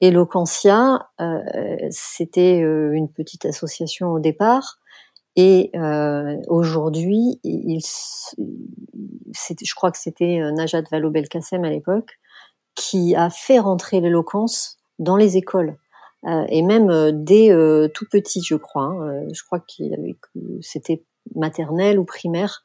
Eloquentia, 0.00 1.08
euh, 1.20 1.38
c'était 1.90 2.62
euh, 2.62 2.90
une 2.92 3.08
petite 3.08 3.46
association 3.46 4.10
au 4.10 4.18
départ, 4.18 4.78
et 5.34 5.70
aujourd'hui, 6.48 7.40
je 7.42 7.80
crois 9.74 9.90
que 9.90 9.96
c'était 9.96 10.42
Najat 10.52 10.82
Vallaud-Belkacem 10.90 11.64
à 11.64 11.70
l'époque, 11.70 12.18
qui 12.74 13.16
a 13.16 13.30
fait 13.30 13.58
rentrer 13.58 14.02
l'éloquence 14.02 14.76
dans 14.98 15.16
les 15.16 15.38
écoles. 15.38 15.78
Et 16.24 16.62
même 16.62 17.10
dès 17.12 17.50
tout 17.94 18.06
petit, 18.10 18.42
je 18.42 18.54
crois. 18.54 18.84
Hein, 18.84 19.26
je 19.32 19.42
crois 19.44 19.60
que 19.60 19.84
c'était 20.60 21.02
maternelle 21.34 21.98
ou 21.98 22.04
primaire. 22.04 22.64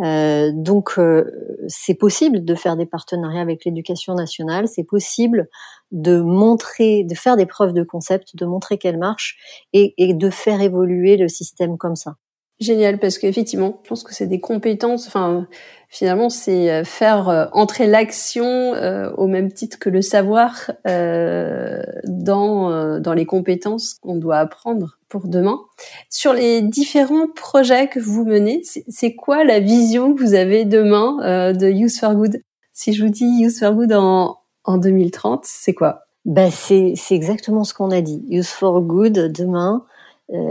Euh, 0.00 0.50
donc 0.54 0.98
euh, 0.98 1.24
c'est 1.68 1.94
possible 1.94 2.44
de 2.44 2.54
faire 2.54 2.76
des 2.76 2.86
partenariats 2.86 3.40
avec 3.40 3.64
l'éducation 3.64 4.14
nationale, 4.14 4.68
c'est 4.68 4.84
possible 4.84 5.48
de 5.90 6.20
montrer, 6.20 7.04
de 7.04 7.14
faire 7.14 7.36
des 7.36 7.46
preuves 7.46 7.72
de 7.72 7.82
concept, 7.82 8.36
de 8.36 8.44
montrer 8.44 8.76
qu'elle 8.78 8.98
marche 8.98 9.66
et 9.72 9.94
de 10.14 10.30
faire 10.30 10.60
évoluer 10.60 11.16
le 11.16 11.28
système 11.28 11.78
comme 11.78 11.96
ça. 11.96 12.16
Génial, 12.58 12.98
parce 12.98 13.18
qu'effectivement, 13.18 13.80
je 13.82 13.88
pense 13.90 14.02
que 14.02 14.14
c'est 14.14 14.26
des 14.26 14.40
compétences. 14.40 15.06
Enfin, 15.06 15.46
finalement, 15.90 16.30
c'est 16.30 16.70
euh, 16.70 16.84
faire 16.84 17.28
euh, 17.28 17.44
entrer 17.52 17.86
l'action 17.86 18.46
euh, 18.46 19.10
au 19.18 19.26
même 19.26 19.52
titre 19.52 19.78
que 19.78 19.90
le 19.90 20.00
savoir 20.00 20.70
euh, 20.88 21.82
dans 22.04 22.98
dans 22.98 23.12
les 23.12 23.26
compétences 23.26 23.94
qu'on 24.00 24.16
doit 24.16 24.38
apprendre 24.38 24.98
pour 25.10 25.28
demain. 25.28 25.60
Sur 26.08 26.32
les 26.32 26.62
différents 26.62 27.28
projets 27.28 27.88
que 27.88 28.00
vous 28.00 28.24
menez, 28.24 28.62
c'est 28.88 29.14
quoi 29.14 29.44
la 29.44 29.60
vision 29.60 30.14
que 30.14 30.20
vous 30.22 30.32
avez 30.32 30.64
demain 30.64 31.52
de 31.52 31.68
Use 31.68 32.00
for 32.00 32.14
Good? 32.14 32.40
Si 32.72 32.94
je 32.94 33.04
vous 33.04 33.10
dis 33.10 33.42
Use 33.42 33.58
for 33.58 33.74
Good 33.74 33.92
en 33.92 34.38
en 34.64 34.78
2030, 34.78 35.42
c'est 35.44 35.74
quoi? 35.74 36.06
Ben 36.24 36.50
c'est 36.50 36.94
c'est 36.96 37.14
exactement 37.14 37.64
ce 37.64 37.74
qu'on 37.74 37.90
a 37.90 38.00
dit. 38.00 38.24
Use 38.30 38.48
for 38.48 38.80
Good 38.80 39.30
demain 39.32 39.84
euh, 39.84 39.95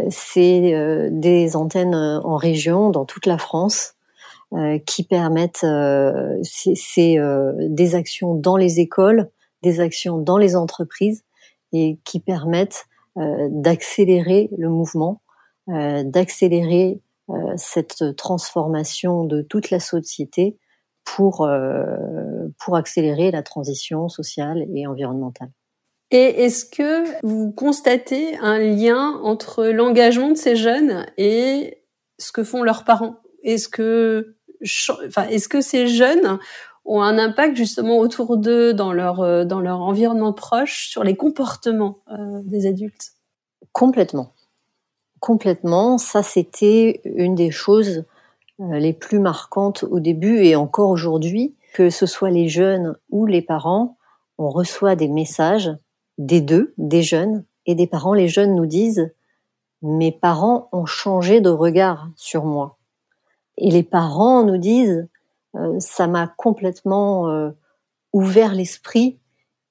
c'est 0.10 0.74
euh, 0.74 1.10
des 1.12 1.56
antennes 1.56 1.96
euh, 1.96 2.20
en 2.22 2.38
région 2.38 2.90
dans 2.90 3.06
toute 3.06 3.26
la 3.26 3.38
France 3.38 3.94
qui 4.86 5.04
permettent 5.04 5.66
c'est 6.44 7.18
des 7.58 7.96
actions 7.96 8.36
dans 8.36 8.56
les 8.56 8.80
écoles, 8.80 9.30
des 9.64 9.82
actions 9.82 10.18
dans 10.18 10.38
les 10.38 10.56
entreprises 10.56 11.26
et 11.74 12.00
qui 12.06 12.22
permettent 12.22 12.86
d'accélérer 13.18 14.50
le 14.58 14.70
mouvement, 14.70 15.22
d'accélérer 15.68 17.02
cette 17.58 18.16
transformation 18.16 19.26
de 19.26 19.42
toute 19.42 19.72
la 19.72 19.82
société 19.82 20.58
pour, 21.04 21.50
pour 22.60 22.76
accélérer 22.78 23.32
la 23.32 23.44
transition 23.44 24.08
sociale 24.08 24.68
et 24.74 24.88
environnementale. 24.88 25.50
Et 26.12 26.44
est-ce 26.46 26.66
que 26.66 27.04
vous 27.26 27.52
constatez 27.52 28.38
un 28.38 28.60
lien 28.60 29.20
entre 29.24 29.66
l'engagement 29.66 30.30
de 30.30 30.38
ces 30.38 30.56
jeunes 30.56 31.06
et 31.18 31.82
ce 32.20 32.32
que 32.32 32.44
font 32.44 32.64
leurs 32.64 32.84
parents? 32.84 33.18
Est-ce 33.44 33.68
que, 33.68 34.36
enfin, 35.08 35.28
est-ce 35.30 35.50
que 35.50 35.62
ces 35.62 35.88
jeunes 35.88 36.40
ont 36.86 37.02
un 37.02 37.18
impact 37.18 37.56
justement 37.56 37.98
autour 37.98 38.38
d'eux 38.38 38.74
dans 38.74 38.94
leur 38.94 39.22
euh, 39.22 39.44
dans 39.44 39.60
leur 39.60 39.82
environnement 39.82 40.34
proche 40.34 40.90
sur 40.90 41.04
les 41.04 41.16
comportements 41.16 42.00
euh, 42.12 42.42
des 42.44 42.68
adultes? 42.68 43.14
Complètement, 43.72 44.32
complètement. 45.20 45.98
Ça, 45.98 46.22
c'était 46.22 47.02
une 47.04 47.34
des 47.34 47.50
choses 47.50 48.06
euh, 48.60 48.78
les 48.78 48.94
plus 48.94 49.20
marquantes 49.20 49.84
au 49.84 50.00
début 50.00 50.38
et 50.38 50.56
encore 50.56 50.90
aujourd'hui, 50.90 51.56
que 51.74 51.90
ce 51.90 52.06
soit 52.06 52.30
les 52.30 52.48
jeunes 52.48 52.96
ou 53.10 53.26
les 53.26 53.42
parents, 53.42 53.98
on 54.38 54.50
reçoit 54.50 54.96
des 54.96 55.10
messages 55.10 55.72
des 56.18 56.42
deux, 56.42 56.74
des 56.78 57.02
jeunes 57.02 57.46
et 57.66 57.76
des 57.76 57.88
parents. 57.88 58.14
Les 58.14 58.28
jeunes 58.28 58.56
nous 58.56 58.66
disent 58.66 59.14
mes 59.82 60.12
parents 60.12 60.70
ont 60.72 60.86
changé 60.86 61.42
de 61.42 61.50
regard 61.50 62.10
sur 62.16 62.46
moi. 62.46 62.78
Et 63.58 63.72
les 63.72 63.84
parents 63.84 64.44
nous 64.44 64.58
disent 64.58 65.08
euh, 65.56 65.80
ça 65.80 66.08
m'a 66.08 66.28
complètement 66.28 67.30
euh, 67.30 67.52
ouvert 68.14 68.54
l'esprit 68.54 69.20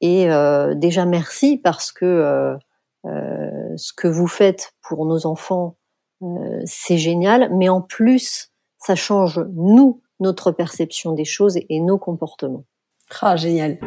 et 0.01 0.31
euh, 0.31 0.75
déjà 0.75 1.05
merci 1.05 1.59
parce 1.59 1.93
que 1.93 2.57
ce 3.05 3.93
que 3.93 4.09
vous 4.09 4.27
faites 4.27 4.73
pour 4.81 5.05
nos 5.05 5.27
enfants 5.27 5.77
c'est 6.65 6.97
génial, 6.97 7.51
mais 7.55 7.69
en 7.69 7.83
plus 7.83 8.51
ça 8.79 8.95
change 8.95 9.45
nous 9.53 10.01
notre 10.21 10.53
perception 10.53 11.13
des 11.13 11.27
choses 11.27 11.59
et 11.69 11.81
nos 11.81 11.99
comportements. 11.99 12.65
Ah 13.21 13.37
génial. 13.37 13.79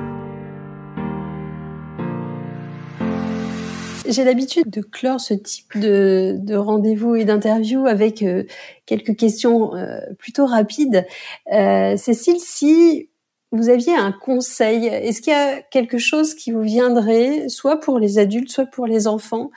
J'ai 4.08 4.24
l'habitude 4.24 4.70
de 4.70 4.82
clore 4.82 5.20
ce 5.20 5.34
type 5.34 5.78
de, 5.78 6.38
de 6.39 6.56
rendez-vous 6.56 7.15
et 7.15 7.26
d'interview 7.26 7.86
avec 7.88 8.24
euh, 8.24 8.43
quelques 8.86 9.15
questions 9.15 9.76
euh, 9.76 10.00
plutôt 10.17 10.46
rapides. 10.46 11.06
Euh, 11.52 11.98
Cécile, 11.98 12.39
si 12.39 13.10
vous 13.52 13.70
aviez 13.70 13.96
un 13.96 14.12
conseil, 14.12 14.86
est-ce 14.86 15.22
qu'il 15.22 15.34
y 15.34 15.36
a 15.36 15.62
quelque 15.62 15.98
chose 15.98 16.36
qui 16.36 16.52
vous 16.52 16.62
viendrait, 16.62 17.50
soit 17.50 17.80
pour 17.80 18.00
les 18.00 18.17
adultes, 18.17 18.50
soit 18.50 18.65
pour 18.65 18.88
les 18.88 19.08
enfants, 19.08 19.52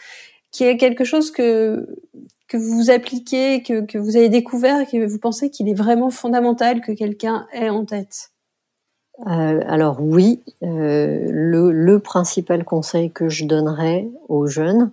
qui 0.50 0.64
est 0.64 0.76
quelque 0.76 1.04
chose 1.04 1.30
que 1.30 1.86
que 2.48 2.56
vous 2.56 2.90
appliquez, 2.90 3.62
que, 3.62 3.80
que 3.86 3.96
vous 3.96 4.16
avez 4.16 4.28
découvert, 4.28 4.84
que 4.90 5.06
vous 5.06 5.18
pensez 5.20 5.50
qu'il 5.50 5.68
est 5.68 5.74
vraiment 5.74 6.10
fondamental 6.10 6.80
que 6.80 6.90
quelqu'un 6.90 7.46
ait 7.52 7.68
en 7.70 7.84
tête? 7.84 8.29
Euh, 9.26 9.60
alors 9.66 10.00
oui, 10.00 10.42
euh, 10.62 11.26
le, 11.28 11.98
principal 11.98 12.64
conseil 12.64 13.10
que 13.10 13.28
je 13.28 13.44
donnerais 13.44 14.08
aux 14.28 14.46
jeunes, 14.46 14.92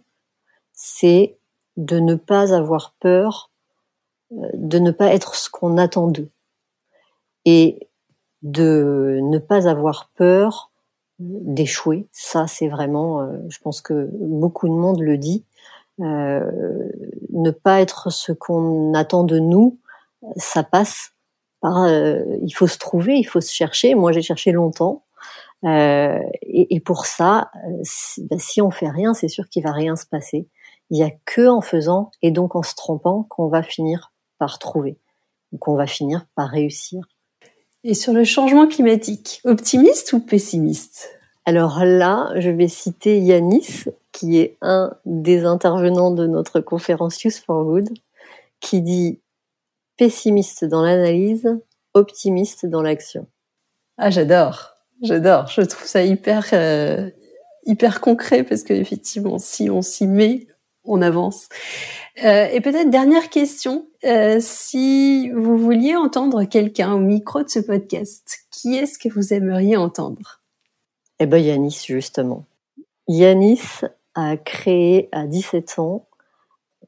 c'est 0.74 1.38
de 1.78 2.00
ne 2.00 2.16
pas 2.16 2.54
avoir 2.54 2.94
peur, 3.00 3.50
euh, 4.34 4.50
de 4.54 4.80
ne 4.80 4.92
pas 4.92 5.14
être 5.14 5.36
ce 5.36 5.50
qu'on 5.50 5.78
attend 5.78 6.08
d'eux, 6.08 6.30
et 7.46 7.88
de 8.42 9.20
ne 9.24 9.38
pas 9.38 9.68
avoir 9.68 10.10
peur 10.16 10.72
d'échouer. 11.20 12.08
Ça, 12.12 12.48
c'est 12.48 12.68
vraiment, 12.68 13.28
je 13.50 13.58
pense 13.60 13.82
que 13.82 14.10
beaucoup 14.20 14.68
de 14.68 14.74
monde 14.74 15.00
le 15.00 15.18
dit. 15.18 15.46
ne 16.00 17.50
pas 17.52 17.82
être 17.82 18.12
ce 18.12 18.32
qu'on 18.34 18.94
attend 18.94 19.24
de 19.24 19.40
nous, 19.40 19.80
ça 20.36 20.64
passe 20.64 21.14
par. 21.62 21.88
il 21.88 22.54
faut 22.54 22.68
se 22.68 22.78
trouver, 22.78 23.16
il 23.18 23.26
faut 23.26 23.42
se 23.42 23.54
chercher. 23.54 23.96
Moi, 23.96 24.12
j'ai 24.12 24.22
cherché 24.22 24.52
longtemps. 24.52 25.04
Euh, 25.66 26.20
et, 26.44 26.76
et, 26.76 26.80
pour 26.80 27.06
ça, 27.06 27.50
si, 27.84 28.24
ben, 28.24 28.38
si 28.38 28.62
on 28.62 28.70
fait 28.70 28.90
rien, 28.90 29.14
c'est 29.14 29.28
sûr 29.28 29.50
qu'il 29.50 29.64
va 29.64 29.72
rien 29.72 29.96
se 29.96 30.06
passer. 30.06 30.48
Il 30.90 30.98
y 30.98 31.04
a 31.04 31.10
que 31.26 31.48
en 31.48 31.62
faisant 31.62 32.12
et 32.22 32.32
donc 32.32 32.56
en 32.56 32.64
se 32.64 32.76
trompant 32.76 33.24
qu'on 33.24 33.48
va 33.48 33.64
finir 33.64 34.14
par 34.38 34.60
trouver, 34.60 35.00
qu'on 35.60 35.76
va 35.76 35.88
finir 35.88 36.26
par 36.36 36.50
réussir. 36.50 37.02
Et 37.84 37.94
sur 37.94 38.14
le 38.14 38.24
changement 38.24 38.68
climatique, 38.68 39.42
optimiste 39.46 40.14
ou 40.14 40.20
pessimiste? 40.20 41.10
Alors 41.46 41.84
là, 41.84 42.32
je 42.36 42.50
vais 42.50 42.68
citer 42.68 43.20
Yanis, 43.20 43.86
qui 44.12 44.38
est 44.38 44.58
un 44.62 44.94
des 45.06 45.46
intervenants 45.46 46.12
de 46.12 46.28
notre 46.28 46.60
conférence 46.60 47.24
Use 47.24 47.40
for 47.40 47.64
Good, 47.64 47.90
qui 48.60 48.82
dit 48.82 49.22
pessimiste 49.98 50.66
dans 50.66 50.84
l'analyse, 50.84 51.50
optimiste 51.94 52.66
dans 52.66 52.82
l'action. 52.82 53.28
Ah, 53.98 54.10
j'adore. 54.10 54.76
J'adore. 55.02 55.48
Je 55.48 55.62
trouve 55.62 55.86
ça 55.86 56.04
hyper 56.04 56.48
euh, 56.54 57.10
hyper 57.66 58.02
concret 58.02 58.44
parce 58.44 58.64
que 58.64 58.74
effectivement, 58.74 59.38
si 59.38 59.70
on 59.70 59.82
s'y 59.82 60.08
met, 60.08 60.48
on 60.84 61.02
avance. 61.02 61.50
Euh, 62.24 62.48
et 62.52 62.62
peut-être 62.62 62.90
dernière 62.90 63.30
question, 63.30 63.88
euh, 64.06 64.38
si 64.40 65.30
vous 65.32 65.58
vouliez 65.58 65.96
entendre 65.96 66.46
quelqu'un 66.46 66.94
au 66.94 67.00
micro 67.00 67.44
de 67.44 67.50
ce 67.50 67.60
podcast, 67.60 68.40
qui 68.50 68.76
est-ce 68.76 68.98
que 68.98 69.10
vous 69.10 69.34
aimeriez 69.34 69.78
entendre? 69.78 70.42
Eh 71.20 71.26
ben 71.26 71.38
Yanis 71.38 71.84
justement. 71.86 72.46
Yanis 73.08 73.82
a 74.16 74.38
créé 74.38 75.10
à 75.12 75.28
17 75.28 75.80
ans 75.80 76.08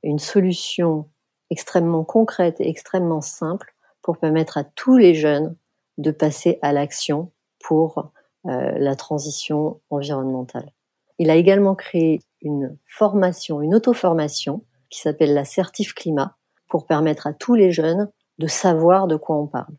une 0.02 0.20
solution 0.20 1.06
extrêmement 1.50 2.04
concrète 2.04 2.60
et 2.60 2.70
extrêmement 2.70 3.22
simple 3.22 3.76
pour 4.02 4.18
permettre 4.18 4.58
à 4.58 4.64
tous 4.64 4.98
les 4.98 5.14
jeunes 5.14 5.56
de 5.98 6.12
passer 6.12 6.60
à 6.62 6.72
l'action 6.72 7.32
pour 7.60 8.12
euh, 8.48 8.72
la 8.78 8.96
transition 8.96 9.82
environnementale. 9.90 10.72
Il 11.18 11.30
a 11.30 11.36
également 11.36 11.76
créé 11.76 12.22
une 12.42 12.78
formation, 12.86 13.62
une 13.62 13.76
auto-formation 13.76 14.64
qui 14.90 15.02
s'appelle 15.02 15.34
la 15.34 15.46
Certif 15.46 15.94
Climat 15.94 16.38
pour 16.70 16.86
permettre 16.86 17.28
à 17.28 17.34
tous 17.34 17.56
les 17.56 17.72
jeunes 17.72 18.10
de 18.38 18.48
savoir 18.48 19.08
de 19.08 19.18
quoi 19.18 19.36
on 19.36 19.48
parle. 19.48 19.76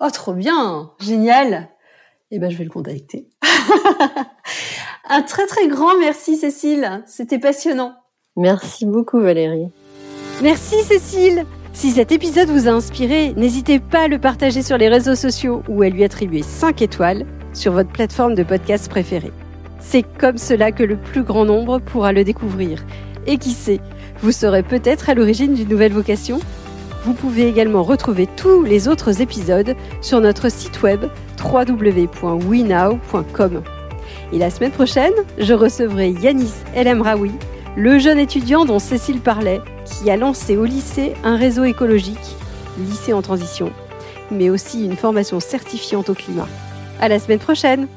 Oh, 0.00 0.10
trop 0.12 0.34
bien, 0.34 0.92
génial. 1.00 1.70
Eh 2.30 2.38
ben, 2.38 2.50
je 2.50 2.58
vais 2.58 2.64
le 2.64 2.70
contacter. 2.70 3.30
Un 5.08 5.22
très 5.22 5.46
très 5.46 5.68
grand 5.68 5.98
merci 5.98 6.36
Cécile, 6.36 7.02
c'était 7.06 7.38
passionnant. 7.38 7.94
Merci 8.36 8.86
beaucoup 8.86 9.20
Valérie. 9.20 9.70
Merci 10.42 10.82
Cécile. 10.82 11.44
Si 11.72 11.92
cet 11.92 12.12
épisode 12.12 12.48
vous 12.48 12.68
a 12.68 12.72
inspiré, 12.72 13.32
n'hésitez 13.36 13.78
pas 13.78 14.02
à 14.04 14.08
le 14.08 14.18
partager 14.18 14.62
sur 14.62 14.76
les 14.76 14.88
réseaux 14.88 15.14
sociaux 15.14 15.62
ou 15.68 15.82
à 15.82 15.88
lui 15.88 16.04
attribuer 16.04 16.42
5 16.42 16.82
étoiles 16.82 17.24
sur 17.52 17.72
votre 17.72 17.90
plateforme 17.90 18.34
de 18.34 18.42
podcast 18.42 18.88
préférée. 18.88 19.32
C'est 19.80 20.02
comme 20.02 20.38
cela 20.38 20.72
que 20.72 20.82
le 20.82 20.96
plus 20.96 21.22
grand 21.22 21.44
nombre 21.44 21.78
pourra 21.78 22.12
le 22.12 22.24
découvrir. 22.24 22.84
Et 23.26 23.38
qui 23.38 23.52
sait, 23.52 23.80
vous 24.20 24.32
serez 24.32 24.62
peut-être 24.62 25.08
à 25.08 25.14
l'origine 25.14 25.54
d'une 25.54 25.68
nouvelle 25.68 25.92
vocation? 25.92 26.40
Vous 27.04 27.14
pouvez 27.14 27.48
également 27.48 27.82
retrouver 27.82 28.26
tous 28.36 28.62
les 28.62 28.88
autres 28.88 29.20
épisodes 29.20 29.76
sur 30.00 30.20
notre 30.20 30.50
site 30.50 30.82
web 30.82 31.04
www.wenow.com. 31.42 32.42
Et 34.32 34.38
la 34.38 34.50
semaine 34.50 34.72
prochaine, 34.72 35.12
je 35.38 35.54
recevrai 35.54 36.10
Yanis 36.10 36.54
El 36.74 37.00
Raoui, 37.00 37.32
le 37.76 37.98
jeune 37.98 38.18
étudiant 38.18 38.64
dont 38.64 38.78
Cécile 38.78 39.20
parlait, 39.20 39.60
qui 39.84 40.10
a 40.10 40.16
lancé 40.16 40.56
au 40.56 40.64
lycée 40.64 41.14
un 41.24 41.36
réseau 41.36 41.64
écologique, 41.64 42.36
lycée 42.78 43.12
en 43.12 43.22
transition, 43.22 43.72
mais 44.30 44.50
aussi 44.50 44.84
une 44.84 44.96
formation 44.96 45.40
certifiante 45.40 46.08
au 46.08 46.14
climat. 46.14 46.48
À 47.00 47.08
la 47.08 47.18
semaine 47.18 47.40
prochaine! 47.40 47.88